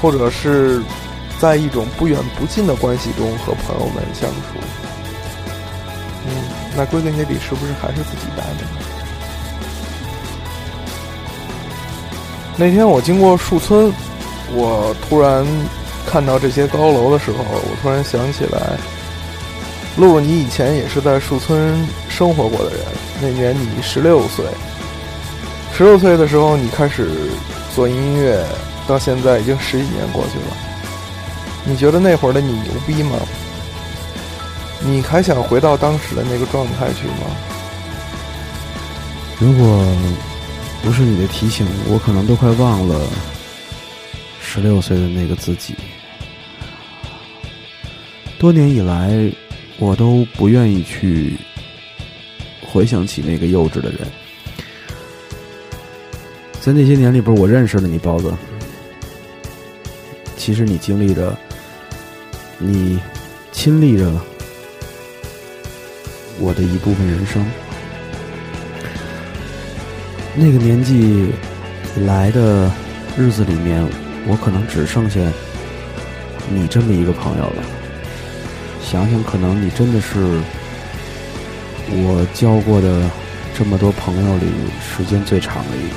[0.00, 0.82] 或者是
[1.38, 4.58] 在一种不远不近的关系中和朋友们相处，
[6.26, 6.30] 嗯，
[6.76, 8.80] 那归根结底是不是还是自己带着呢？
[12.56, 13.92] 那天我经过树村，
[14.52, 15.46] 我突然
[16.06, 18.78] 看到这些高楼的时候，我突然想起来，
[19.96, 22.80] 露露，你以前也是在树村生活过的人。
[23.20, 24.44] 那年你十六岁，
[25.74, 27.08] 十六岁的时候你开始
[27.74, 28.44] 做音乐，
[28.86, 30.56] 到现在已经十几年过去了。
[31.64, 33.16] 你觉得那会儿的你牛逼吗？
[34.80, 37.26] 你还想回到当时的那个状态去吗？
[39.38, 39.84] 如果。
[40.82, 43.00] 不是你的提醒，我可能都快忘了
[44.40, 45.74] 十六岁的那个自己。
[48.38, 49.10] 多年以来，
[49.78, 51.36] 我都不愿意去
[52.66, 54.00] 回想起那个幼稚的人。
[56.60, 58.34] 在那些年里边，我认识了你，包子。
[60.36, 61.36] 其实你经历着，
[62.58, 62.98] 你
[63.52, 64.10] 亲历着
[66.38, 67.44] 我的一部分人生。
[70.34, 71.30] 那个年纪
[72.04, 72.70] 来的
[73.16, 73.86] 日子里面，
[74.26, 75.20] 我可能只剩下
[76.50, 77.75] 你这么一个朋友了。
[78.88, 80.40] 想想，可能你真的是
[81.90, 83.10] 我交过的
[83.58, 84.46] 这么多朋友里
[84.80, 85.96] 时间最长的一个，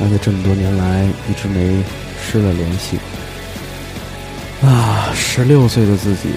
[0.00, 1.82] 而且这么多年来一直没
[2.22, 2.98] 失了联系。
[4.62, 6.28] 啊，十六岁的自己，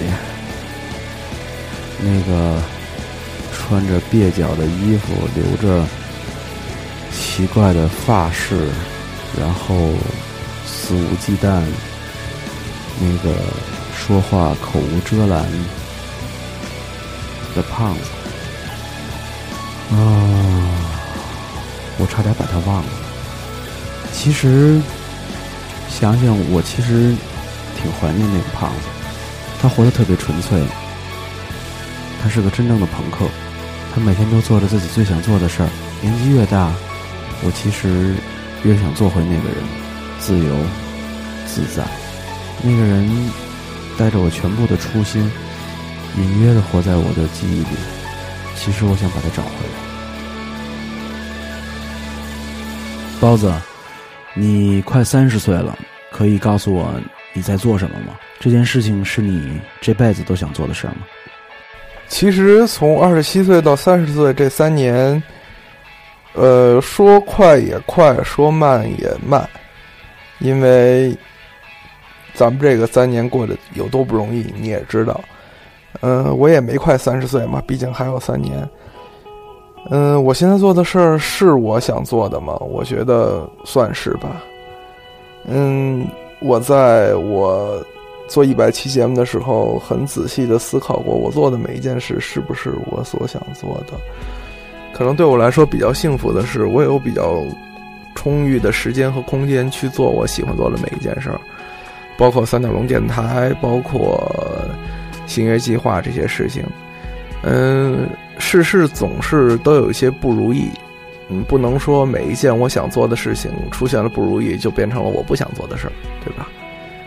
[2.00, 2.60] 那个
[3.52, 5.86] 穿着蹩脚的衣服，留着。
[7.16, 8.68] 奇怪的发饰，
[9.38, 9.92] 然后
[10.66, 11.62] 肆无忌惮，
[13.00, 13.34] 那个
[14.06, 15.46] 说话口无遮拦
[17.56, 18.00] 的胖子
[19.94, 19.96] 啊，
[21.96, 22.88] 我差点把他忘了。
[24.12, 24.78] 其实
[25.88, 27.14] 想想，我其实
[27.80, 28.88] 挺怀念那个胖子，
[29.62, 30.62] 他活得特别纯粹，
[32.22, 33.26] 他是个真正的朋克，
[33.94, 35.68] 他每天都做着自己最想做的事儿，
[36.02, 36.70] 年纪越大。
[37.42, 38.14] 我其实
[38.64, 39.64] 越想做回那个人，
[40.18, 40.54] 自由
[41.46, 41.84] 自在。
[42.62, 43.08] 那个人
[43.98, 45.30] 带着我全部的初心，
[46.16, 47.76] 隐约的活在我的记忆里。
[48.56, 49.74] 其实我想把它找回来。
[53.20, 53.52] 包子，
[54.34, 55.78] 你快三十岁了，
[56.10, 56.94] 可以告诉我
[57.32, 58.14] 你在做什么吗？
[58.40, 61.06] 这件事情是你这辈子都想做的事儿吗？
[62.08, 65.22] 其实从二十七岁到三十岁这三年。
[66.36, 69.48] 呃，说快也快，说慢也慢，
[70.40, 71.16] 因为
[72.34, 75.20] 咱们这个三年过得有多不容易，你也知道。
[76.00, 78.68] 嗯，我也没快三十岁嘛，毕竟还有三年。
[79.90, 82.54] 嗯，我现在做的事儿是我想做的吗？
[82.60, 84.42] 我觉得算是吧。
[85.46, 86.06] 嗯，
[86.40, 87.80] 我在我
[88.26, 93.92] 做一百期节目的时候，很仔细的思考过，我做的每一件事是不是我所想做的。
[94.92, 97.42] 可能对我来说比较幸福的是，我有比较
[98.14, 101.38] 充裕的时间和空间去做我喜欢做的每一件事儿，
[102.16, 104.30] 包括三角龙电台，包括
[105.26, 106.64] 星月计划这些事情。
[107.42, 108.08] 嗯，
[108.38, 110.70] 世事总是都有一些不如意，
[111.28, 115.92] 嗯，不能说每一件我想做的事情出现了不如意就变成了我不想做的事儿，
[116.24, 116.48] 对吧？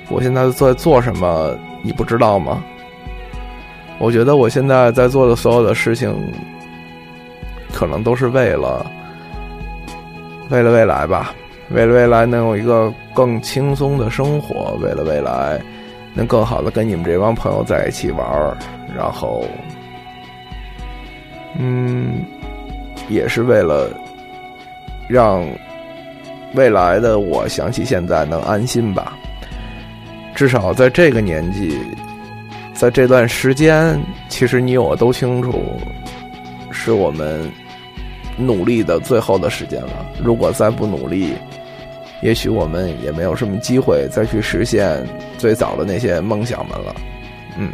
[0.10, 2.64] 我现在在做什么，你不知道吗？
[4.00, 6.16] 我觉得我现在在做的所有的事情，
[7.74, 8.86] 可能都是为了，
[10.50, 11.34] 为了未来吧，
[11.70, 15.60] 为了未来能有一个更轻松的生活，为了未来
[16.14, 18.58] 能更好的跟你们这帮朋友在一起玩儿，
[18.96, 19.46] 然后。
[21.60, 22.24] 嗯，
[23.10, 23.90] 也是为了
[25.10, 25.44] 让
[26.54, 29.14] 未来的我想起现在能安心吧。
[30.36, 31.80] 至少在这个年纪，
[32.76, 34.00] 在这段时间，
[34.30, 35.64] 其实你我都清楚，
[36.70, 37.52] 是我们
[38.38, 40.06] 努力的最后的时间了。
[40.24, 41.34] 如果再不努力，
[42.22, 45.06] 也许我们也没有什么机会再去实现
[45.38, 46.96] 最早的那些梦想们了。
[47.58, 47.72] 嗯。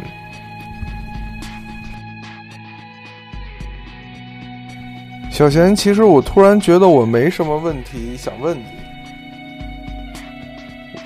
[5.30, 8.64] 小贤，其实我突然觉得我没什么问题想问你，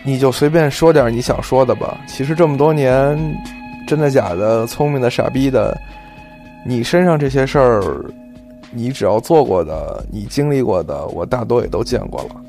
[0.02, 1.98] 你就随便说点你想说的吧。
[2.06, 3.18] 其实这么多年，
[3.86, 5.74] 真的假的，聪明的傻逼的，
[6.66, 8.04] 你身上这些事儿，
[8.70, 12.47] 你只要做过的，你经历过的，我大多也都见过了。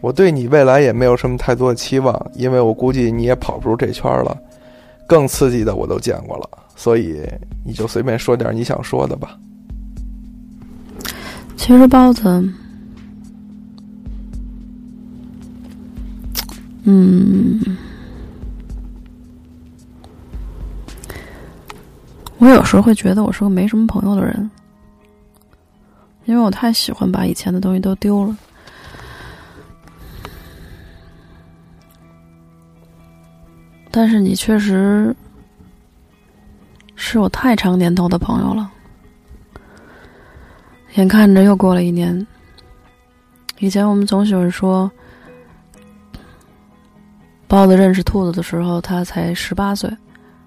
[0.00, 4.36] 我对你未来也没有什么太多的期望，因为我估计你也跑不出这圈了。
[5.08, 7.22] 更刺激的我都见过了，所以
[7.64, 9.38] 你就随便说点你想说的吧。
[11.56, 12.22] 其实包子，
[16.82, 17.60] 嗯，
[22.38, 24.50] 我有时候会觉得我是个没什么朋友的人，
[26.24, 28.36] 因为我太喜欢把以前的东西都丢了。
[33.96, 35.16] 但是你确实
[36.96, 38.70] 是我太长年头的朋友了。
[40.96, 42.26] 眼看着又过了一年。
[43.58, 44.90] 以前我们总喜欢说，
[47.48, 49.90] 包子认识兔子的时候，他才十八岁，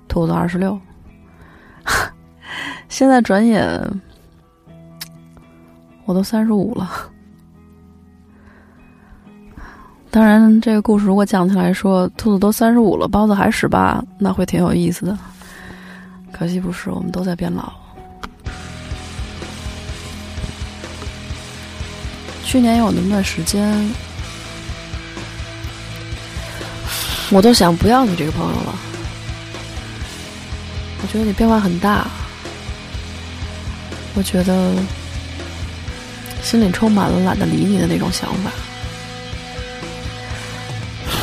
[0.07, 0.79] 兔子二十六。
[2.87, 3.83] 现在转眼，
[6.05, 7.11] 我都三十五了。
[10.11, 15.17] 当然，这个故事如果讲起来说，兔子都三十五了，包子还十八，那会挺有意思的。
[16.31, 17.71] 可惜不是，我们都在变老。
[22.43, 23.87] 去年有那么段时间，
[27.29, 28.75] 我都想不要你这个朋友了。
[31.03, 32.07] 我觉得你变化很大，
[34.15, 34.73] 我觉得
[36.41, 38.49] 心里充满了懒得理你的那种想法。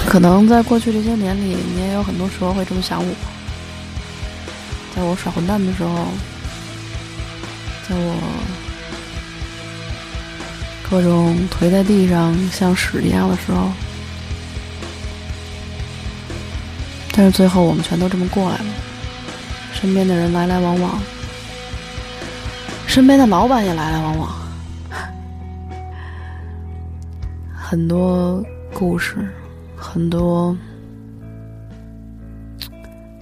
[0.06, 3.14] 可能在过去这些年里，你也有很多时候会这么想我。
[4.94, 6.06] 在我耍混蛋的时候，
[7.88, 8.16] 在我……
[10.88, 13.72] 各种颓在地上像屎一样的时候，
[17.12, 18.64] 但是最后我们全都这么过来了。
[19.74, 21.02] 身边的人来来往往，
[22.86, 24.32] 身边的老板也来来往往，
[27.52, 28.40] 很多
[28.72, 29.28] 故事，
[29.76, 30.56] 很多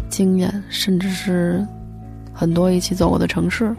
[0.08, 1.66] 经验，甚至是
[2.32, 3.74] 很多一起走过的城市。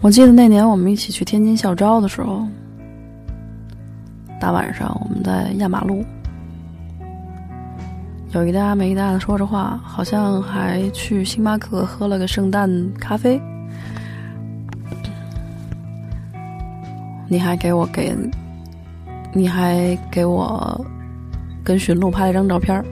[0.00, 2.46] 我记得那年我们一起去天津校招的时候，
[4.40, 6.04] 大晚上我们在压马路，
[8.30, 12.70] 有一搭没一搭的说着话，好像还去星巴克喝了个圣诞
[13.00, 13.40] 咖啡。
[17.28, 18.16] 你还给我给，
[19.32, 20.84] 你还给我
[21.64, 22.84] 跟驯鹿拍了张照片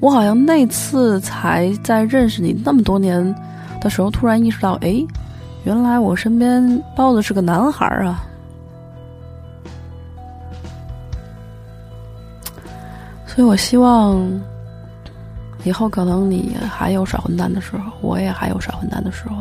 [0.00, 3.34] 我好像那次才在认识你那么多年。
[3.80, 5.06] 的时候，突然意识到，哎，
[5.62, 8.24] 原来我身边包子是个男孩啊！
[13.24, 14.20] 所以我希望
[15.62, 19.36] 以后可能你还有耍混蛋的时候，我也还有耍混蛋的时候。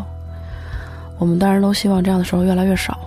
[1.19, 2.99] 我们当然都希望这样的时候越来越少，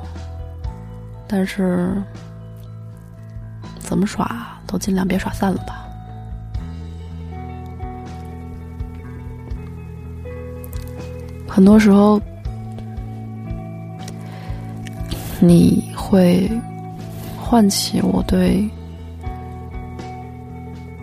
[1.28, 1.90] 但是
[3.78, 5.86] 怎么耍都尽量别耍散了吧。
[11.48, 12.20] 很多时候，
[15.40, 16.50] 你会
[17.36, 18.68] 唤起我对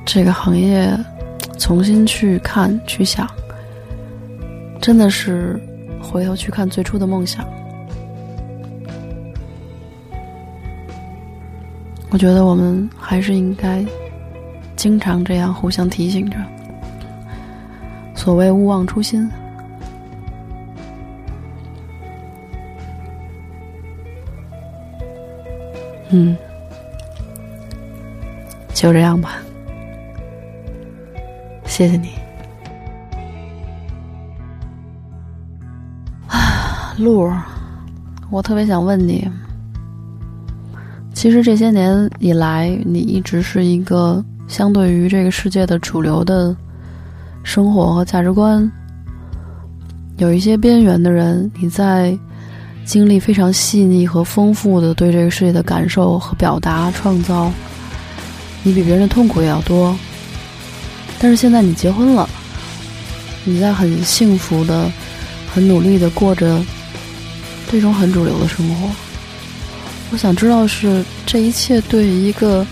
[0.05, 0.97] 这个行业
[1.57, 3.27] 重新去看、去想，
[4.81, 5.59] 真的是
[6.09, 7.45] 回头去看最初的梦想。
[12.09, 13.85] 我觉得我们还是应该
[14.75, 16.38] 经常这样互相提醒着。
[18.15, 19.29] 所谓勿忘初心。
[26.09, 26.35] 嗯，
[28.73, 29.41] 就这样吧。
[31.65, 32.27] 谢谢你。
[36.98, 37.41] 鹿儿，
[38.30, 39.30] 我特别想问你，
[41.14, 46.56] 其实这些年以来，你一直是一个相对于这个世界的主流的
[47.44, 48.69] 生活和价值观，
[50.18, 52.18] 有一些边缘的人，你在。
[52.88, 57.52] 经历非常细腻和丰富的对这个世界的感受和表达创造，
[58.64, 59.94] 你比别人的痛苦也要多。
[61.19, 62.30] 但是现在你结婚了，
[63.44, 64.90] 你在很幸福的、
[65.53, 66.64] 很努力的过着
[67.69, 68.89] 这种很主流的生活。
[70.11, 72.65] 我想知道是这一切对于一个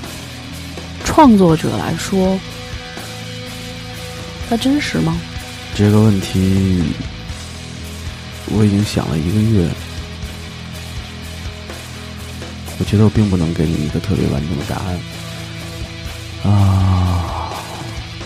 [1.03, 2.39] 创作者来说，
[4.49, 5.17] 它真实吗？
[5.75, 6.81] 这个问题
[8.47, 9.69] 我已经想了一个月。
[12.77, 14.99] 我觉得我并不能给你一个特别完整的答案
[16.43, 17.51] 啊！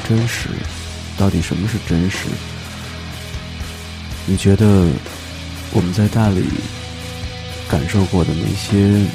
[0.07, 0.49] 真实，
[1.17, 2.25] 到底什么是真实？
[4.25, 4.87] 你觉得
[5.71, 6.43] 我们在大理
[7.69, 9.05] 感受过的那些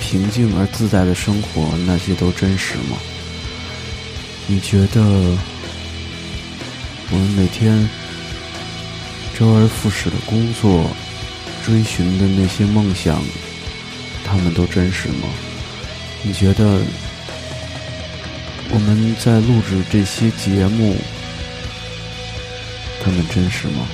[0.00, 2.96] 平静而自在的生活，那些都真实吗？
[4.46, 5.02] 你觉得
[7.10, 7.88] 我们每天
[9.38, 10.90] 周而复始的工作？
[11.64, 13.22] 追寻的那些梦想，
[14.22, 15.26] 他们都真实吗？
[16.22, 16.82] 你觉得
[18.68, 20.94] 我们在录制这些节目，
[23.02, 23.88] 他们真实吗？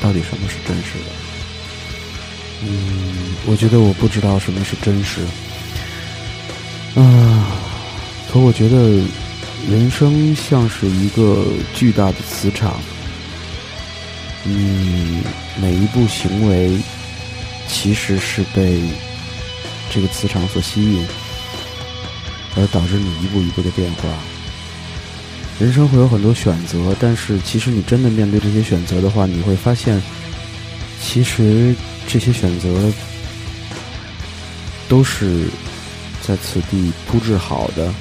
[0.00, 1.10] 到底什么是真实的？
[2.62, 5.20] 嗯，我觉得我不知道什么是真实。
[6.94, 7.46] 啊，
[8.32, 9.00] 可我觉得
[9.68, 12.80] 人生像是一个巨大的磁场。
[14.44, 15.22] 嗯，
[15.60, 16.78] 每一步行为
[17.68, 18.80] 其实是被
[19.90, 21.06] 这个磁场所吸引，
[22.56, 24.08] 而导致你一步一步的变化。
[25.58, 30.00] 人生会有很多选择，但是其实你真的面对这些选择的话，你会发现，
[31.00, 31.74] 其实
[32.06, 32.92] 这些选择
[34.88, 35.48] 都是
[36.22, 37.92] 在此地铺置好的，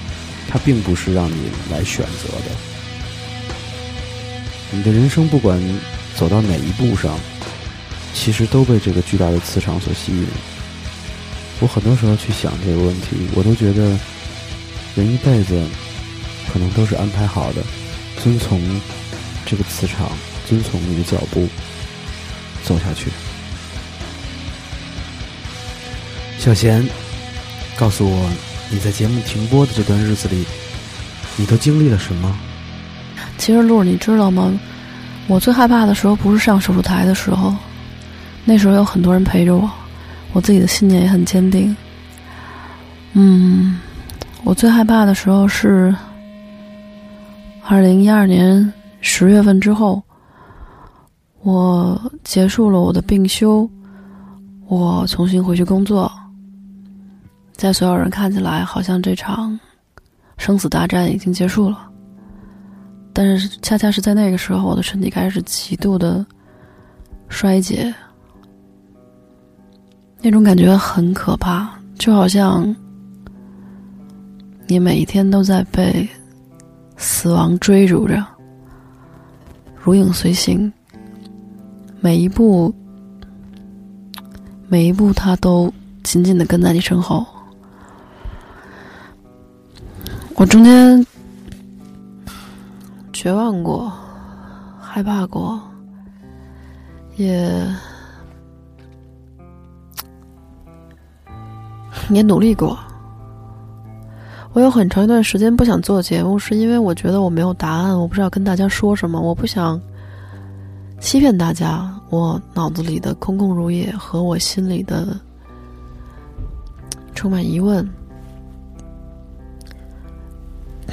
[0.48, 2.56] 它并不是让你来选择的。
[4.72, 5.62] 你的人生不管。
[6.18, 7.16] 走到哪一步上，
[8.12, 10.26] 其实都被这个巨大的磁场所吸引。
[11.60, 13.96] 我很多时候去想这个问题，我都觉得
[14.96, 15.64] 人一辈子
[16.52, 17.62] 可能都是安排好的，
[18.24, 18.62] 遵从
[19.46, 20.10] 这个磁场，
[20.48, 21.48] 遵从你的脚步
[22.64, 23.12] 走下去。
[26.40, 26.88] 小贤，
[27.76, 28.30] 告诉我
[28.70, 30.46] 你在节目停播的这段日子里，
[31.36, 32.38] 你都经历了什么？
[33.38, 34.58] 其实，鹿，你知道吗？
[35.28, 37.54] 我最害怕的时候不是上手术台的时候，
[38.46, 39.70] 那时候有很多人陪着我，
[40.32, 41.76] 我自己的信念也很坚定。
[43.14, 43.80] 嗯，
[44.44, 45.94] 我最害怕的时候是
[47.70, 50.02] 二零一二年十月份之后，
[51.42, 53.70] 我结束了我的病休，
[54.68, 56.10] 我重新回去工作，
[57.52, 59.60] 在所有人看起来，好像这场
[60.38, 61.90] 生死大战已经结束了。
[63.12, 66.26] 但是恰恰是在那个时候，我的身体开始极度的
[67.28, 67.94] 衰竭，
[70.22, 71.70] 那种感觉很可怕，
[72.00, 72.74] 就好像
[74.68, 76.08] 你每一天都在被
[76.98, 78.26] 死亡追逐着，
[79.82, 80.72] 如影随形，
[82.02, 82.74] 每一步
[84.68, 87.26] 每一步，他都紧紧的跟在你身后。
[90.36, 91.06] 我中间。
[93.14, 93.92] 绝望过，
[94.80, 95.60] 害怕过，
[97.16, 97.68] 也
[102.12, 102.78] 也努力过。
[104.58, 109.80] 我有很长一段时间不想做节目，是因为我觉得我没有答案，我不知道跟大家说什么，我不想
[111.00, 111.88] 欺骗大家。
[112.10, 115.16] 我脑子里的空空如也和我心里的
[117.14, 117.88] 充满疑问。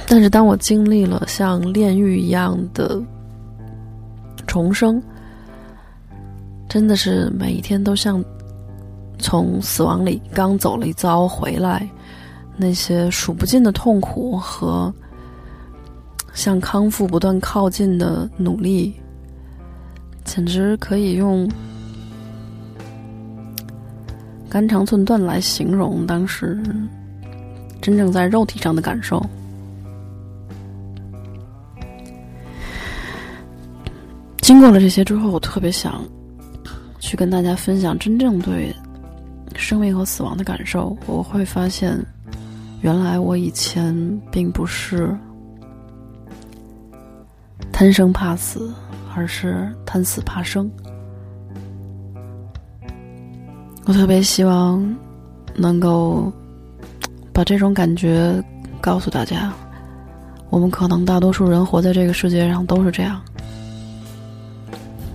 [0.07, 3.01] 但是，当我经历了像炼狱一样的
[4.47, 5.03] 重生，
[6.69, 8.23] 真的是每一天都像
[9.19, 11.89] 从死亡里刚走了一遭回来，
[12.57, 14.93] 那些数不尽的痛苦和
[16.33, 18.95] 向康复不断靠近的努力，
[20.25, 21.51] 简直可以用
[24.49, 26.63] 肝肠寸断来形容当时
[27.81, 29.25] 真正在肉体上的感受。
[34.41, 36.05] 经过了这些之后，我特别想
[36.99, 38.75] 去跟大家分享真正对
[39.57, 40.97] 生命和死亡的感受。
[41.07, 41.99] 我会发现，
[42.85, 43.97] 原来我以前
[44.31, 45.17] 并不是
[47.73, 48.71] 贪生怕死，
[49.17, 50.71] 而是贪死怕生。
[53.87, 54.87] 我特别希望
[55.55, 56.31] 能够
[57.33, 58.39] 把这种感觉
[58.83, 59.51] 告诉大家。
[60.51, 63.19] 我们可能大多数人活在这个世界上都是这样。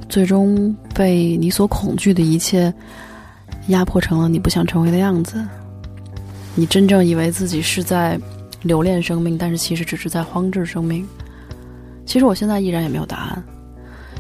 [0.09, 2.73] 最终被你所恐惧的一切
[3.67, 5.45] 压迫成了你不想成为的样子。
[6.60, 8.19] 你真正以为自己是在
[8.64, 11.07] 留恋生命，但是其实只是在荒置生命。
[12.06, 13.41] 其实我现在依然也没有答案，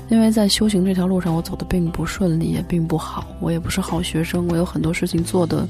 [0.07, 3.27] 因为在修行这条路上，我走的并不顺利，也并不好。
[3.41, 5.67] 我也不是好学生，我有很多事情做的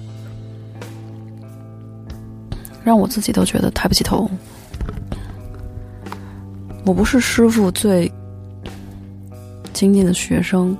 [2.83, 4.29] 让我自己都觉得抬不起头。
[6.85, 8.11] 我不是师傅最。
[9.73, 10.77] 亲近的学生，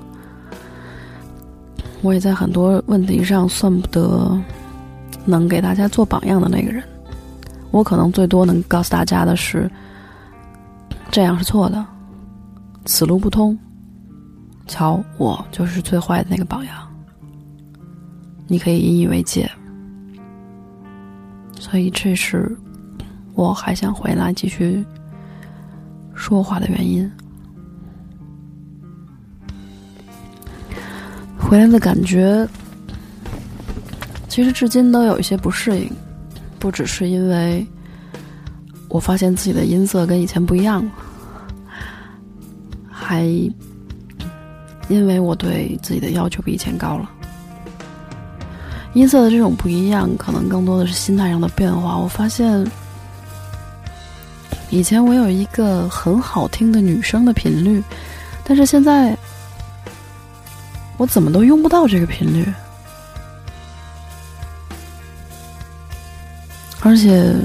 [2.02, 4.40] 我也在很多问题上算不得
[5.30, 6.84] 能给大家做榜样的那个人。
[7.72, 9.70] 我可能最多能告诉大家的是，
[11.12, 11.86] 这样是错的，
[12.86, 13.58] 此路不通。
[14.68, 16.76] 瞧，我就是最坏的那个榜样，
[18.48, 19.50] 你可以引以为戒。
[21.60, 22.58] 所以，这是
[23.34, 24.84] 我还想回来继续
[26.16, 27.10] 说话的原因。
[31.38, 32.48] 回来的感觉，
[34.40, 35.92] 其实至今都有一些不适应，
[36.60, 37.68] 不只是因为
[38.88, 40.92] 我发现自己的音色跟以前不一样了，
[42.90, 43.26] 还
[44.88, 47.12] 因为我对自己的要求比以前高了。
[48.94, 51.98] 音色的这种不一样，可能更多的是心态上的变化。
[51.98, 52.66] 我发现，
[54.70, 57.84] 以前我有一个很好听的女声的频率，
[58.46, 59.18] 但是现在。
[60.96, 62.46] 我怎么都用不到这个频率，
[66.82, 67.36] 而且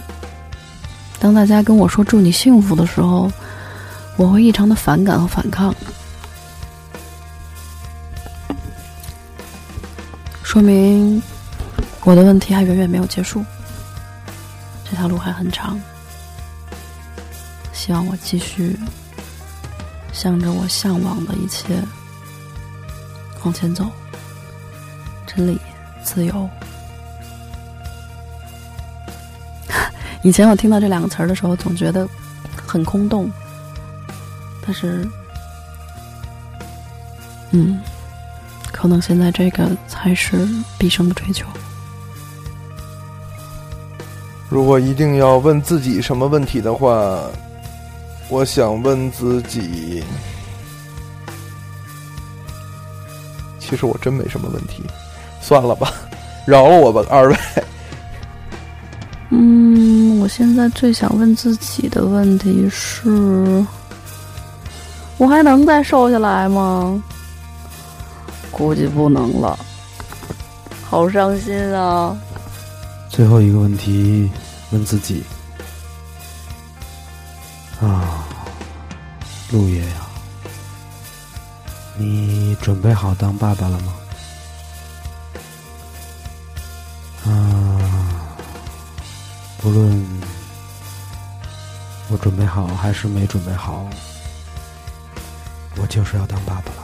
[1.19, 3.31] 当大家跟我说“祝你幸福”的时候，
[4.17, 5.75] 我会异常的反感和反抗，
[10.43, 11.21] 说明
[12.05, 13.45] 我的问题还远远没有结束，
[14.89, 15.79] 这条路还很长。
[17.73, 18.79] 希望我继续
[20.13, 21.83] 向着我向往的一切。
[23.43, 23.91] 往前走，
[25.27, 25.61] 真理、
[26.03, 26.49] 自由。
[30.25, 32.09] 以前我听到这两个词儿的时候，总觉得
[32.67, 33.31] 很空洞，
[34.65, 35.07] 但是，
[37.51, 37.79] 嗯，
[38.73, 40.49] 可能现在这个才是
[40.79, 41.47] 毕生的追求。
[44.49, 47.21] 如果一定要问自己什么问题的话，
[48.31, 50.03] 我想问自己。
[53.59, 54.83] 其实我真没什么问题，
[55.43, 55.93] 算了吧，
[56.47, 57.37] 饶了我吧，二位。
[60.25, 63.63] 我现在最想问自己的问题是：
[65.19, 67.05] 我还能再瘦下来吗？
[68.51, 69.59] 估计不能了，
[70.89, 72.17] 好伤心啊！
[73.11, 74.31] 最后一个问题，
[74.71, 75.23] 问自己：
[77.83, 78.25] 啊，
[79.53, 79.97] 陆爷呀。
[81.99, 83.93] 你准备好当爸爸了吗？
[89.65, 90.05] 无论
[92.11, 93.89] 我准备好还是没准备好，
[95.77, 96.84] 我就是要当爸爸了。